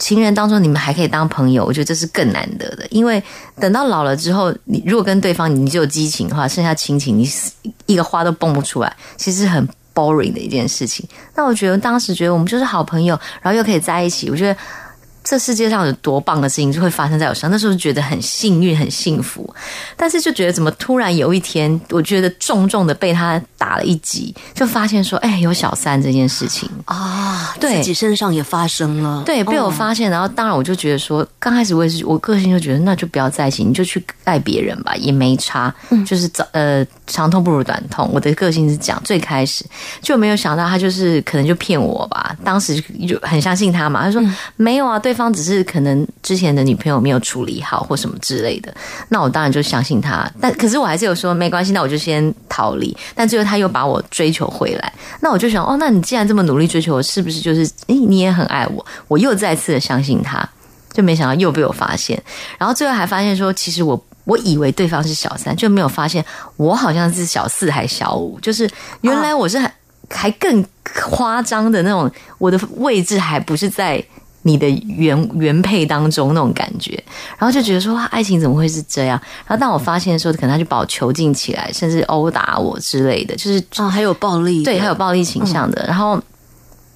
[0.00, 2.84] 情人当中你们还可以当朋友，我觉得这是更难得的。
[2.90, 3.22] 因为
[3.60, 7.28] 等到老了之后，你如果跟对方你就有激情的话，剩下亲情你
[7.86, 11.06] 一个花都蹦不出来，其实很 boring 的一件事情。
[11.36, 14.56] 那我觉得当时觉得我们就是好朋友，然后又可以在一起，我觉得。
[15.24, 19.48] 这世界上有多棒的事情就会发生在我身上，那时候觉得很幸运、很幸福，
[19.96, 26.68] 但是就觉得怎么突然有一天，我觉得重重的被他打了一击，就发现说，哎，有小三这件事情。
[26.86, 27.76] 啊，对。
[27.76, 35.72] 自己身上也发生了，对，被我发现，然后当然我就觉得说，刚开始我也是，我个性就觉得那就不要在一起，你就去爱别人吧，也没差，
[36.04, 39.64] 就是早呃长痛不如短痛，我的个性是讲，最开始
[40.00, 44.20] 就没有想到他就是可能就骗我吧，当时就很相信他嘛，他说
[44.56, 45.11] 没有啊，对。
[45.12, 48.74] 对方只是可能之前的女朋友没有处理好或什么之类的，
[49.10, 50.26] 那我当然就相信他。
[50.40, 52.96] 但可是我还是有说没关系，那我就先逃离。
[53.14, 54.90] 但最后他又把我追求回来，
[55.20, 58.86] 那我就想哦，那你既然这么努力追求我，是不是就是诶，你也很爱我？
[59.06, 60.48] 我又再次的相信他，
[60.94, 62.18] 就没想到又被我发现。
[62.56, 66.24] 然后最后还发现说，其实我我以为对方是小三，就没有发现
[66.56, 68.66] 我好像是小四还小五，就是
[69.02, 69.74] 原来我是还
[70.08, 70.64] 还更
[71.10, 74.02] 夸张的那种，我的位置还不是在。
[74.42, 76.92] 你的原原配当中那种感觉，
[77.38, 79.20] 然后就觉得说爱情怎么会是这样？
[79.46, 85.84] 然后当我发现的时候，可能他就把我囚禁起来，甚至殴打我之类的，就是啊，还有暴力，对，还有暴力倾向的。
[85.86, 86.20] 然后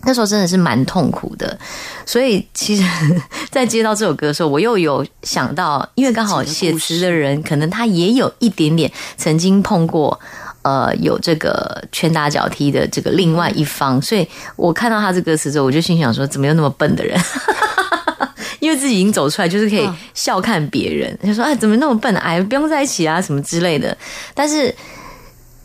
[0.02, 1.58] 那时候真的是蛮痛苦的。
[2.04, 2.84] 所以其实，
[3.50, 10.18] 在接到这首歌的时候，我又有想到，因为刚好写词的人可能他也有一点点曾经碰过。
[10.66, 17.16] 呃，有这个拳打脚踢的这个另外一方，所以我看到他这歌词之后，我就心想说，怎么有那么笨的人？
[18.58, 22.12] 因为自己已经走出来，就是可以笑看别人，就说哎，怎么那么笨？
[22.16, 23.96] 哎，不用在一起啊，什么之类的。
[24.34, 24.74] 但是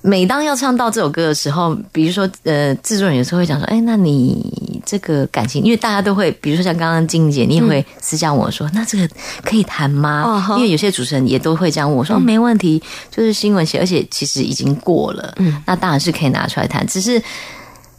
[0.01, 9.07] 每当要唱到这首歌的时候，比如说呃，制作人有时候会讲说，哎，那你这个感情，因为大家都会，比如说像刚刚静姐，你也会私下问我说，那这个
[9.43, 10.23] 可以谈吗？
[10.49, 17.21] 哦因为有些主持人也都会这样问我说，哦没问题，就是新闻写，而且其实已经过了，嗯，那当然是可以拿出来谈，只是。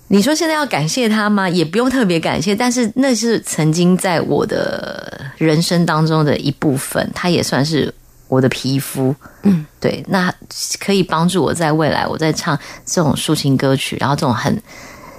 [0.08, 1.48] 你说现在要感谢他吗？
[1.48, 7.90] 也不用特别感谢，但是那是曾经在我的人生当中的一部分，他也算是
[8.32, 9.14] 我的皮肤。
[9.42, 10.32] 嗯，对，那
[10.80, 14.62] 可以帮助我在未来我在唱这种抒情歌曲，然后这种很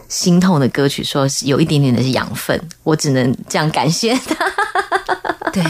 [0.10, 4.36] 心痛的歌曲，说有一点点的养分，我只能这样感谢他。
[5.52, 5.64] 对，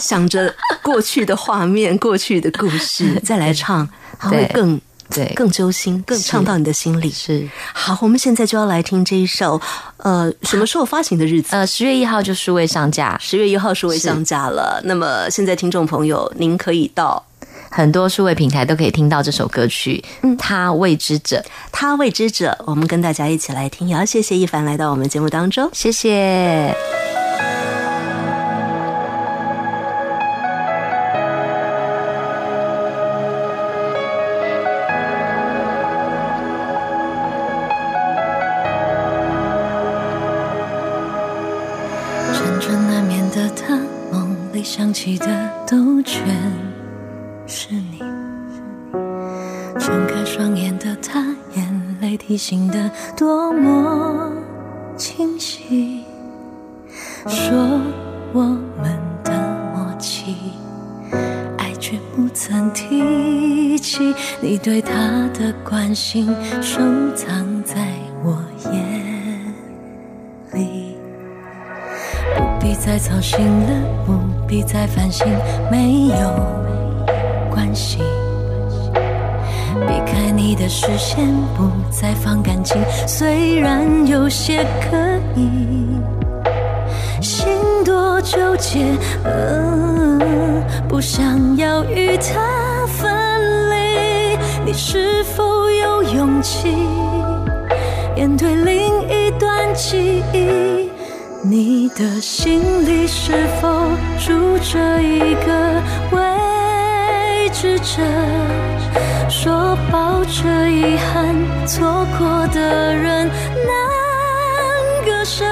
[0.00, 3.88] 想着过去的画面、过去的故事， 再来唱，
[4.18, 4.80] 它会更
[5.10, 7.10] 对，更揪心，更唱到你的心里。
[7.10, 9.60] 是好，我们现在就要来听这一首，
[9.98, 11.48] 呃，什么时候发行的日子？
[11.50, 14.80] 呃，十月一号就数位上架，十月一号数位上架了。
[14.84, 17.22] 那么现在听众朋友，您可以到
[17.70, 20.02] 很多数位平台都可以听到这首歌曲。
[20.22, 23.88] 嗯，他未知者，他未知者，我们跟大家一起来听。
[23.88, 25.68] 也要谢谢一凡来到我们节目当中。
[25.72, 27.19] 谢谢。
[44.90, 45.26] 想起的
[45.68, 46.20] 都全
[47.46, 48.00] 是你。
[49.78, 51.24] 睁开双眼的他，
[51.54, 54.32] 眼泪提醒的多么
[54.96, 56.02] 清晰。
[57.28, 57.56] 说
[58.32, 59.30] 我们的
[59.72, 60.34] 默契，
[61.56, 64.12] 爱却不曾提起。
[64.40, 64.92] 你对他
[65.32, 66.26] 的关心，
[66.60, 66.80] 收
[67.14, 67.76] 藏在
[68.24, 69.54] 我眼
[70.52, 70.96] 里。
[72.36, 74.12] 不必再操心了，不
[74.50, 75.24] 必再烦心，
[75.70, 76.28] 没有
[77.52, 77.98] 关系。
[79.86, 81.24] 避开你的视线，
[81.56, 84.96] 不再放感情，虽然有些刻
[85.36, 85.48] 意，
[87.22, 87.46] 心
[87.84, 88.80] 多纠结，
[89.22, 90.18] 呃，
[90.88, 94.36] 不想要与他分离。
[94.66, 96.74] 你是否有勇气
[98.16, 100.89] 面对另一段记忆？
[101.42, 103.68] 你的心里是否
[104.18, 105.82] 住着一个
[106.12, 108.02] 未知者？
[109.30, 111.34] 说抱着遗憾
[111.66, 113.74] 错过的人难
[115.06, 115.46] 割舍，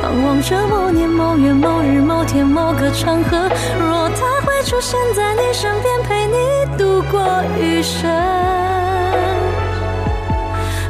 [0.00, 3.50] 盼望着某年某月某日某天某个场合，
[3.80, 8.08] 若他会出现在你身边，陪你度过余生。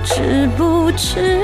[0.04, 1.38] 值不值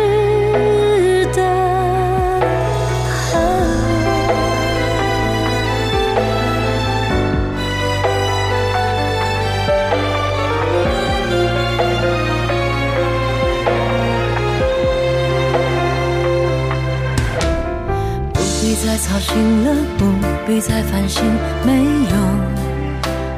[18.97, 20.07] 必再操心了，不
[20.47, 21.23] 必再烦心，
[21.67, 22.17] 没有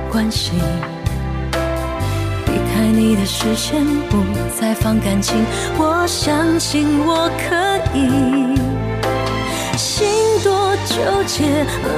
[0.09, 0.53] 关系。
[2.47, 4.23] 避开你的视线，不
[4.57, 5.35] 再放感情，
[5.77, 8.57] 我相信我可以。
[9.77, 10.07] 心
[10.45, 11.89] 多纠结，哦，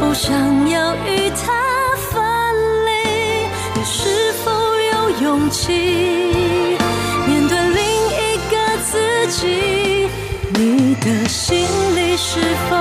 [0.00, 1.52] 不想要与他
[2.10, 2.20] 分
[2.86, 2.90] 离。
[3.76, 5.72] 你是否有勇气
[7.24, 7.78] 面对另
[8.18, 8.98] 一个自
[9.28, 9.79] 己？
[10.62, 11.56] 你的心
[11.96, 12.38] 里是
[12.68, 12.76] 否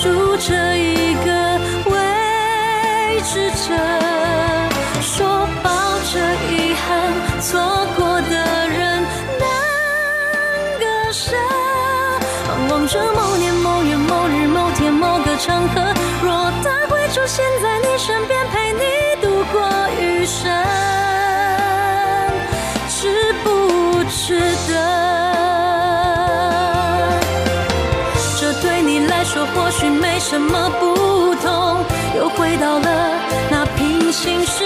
[0.00, 1.55] 住着一个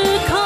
[0.02, 0.39] 行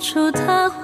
[0.00, 0.79] 出，他。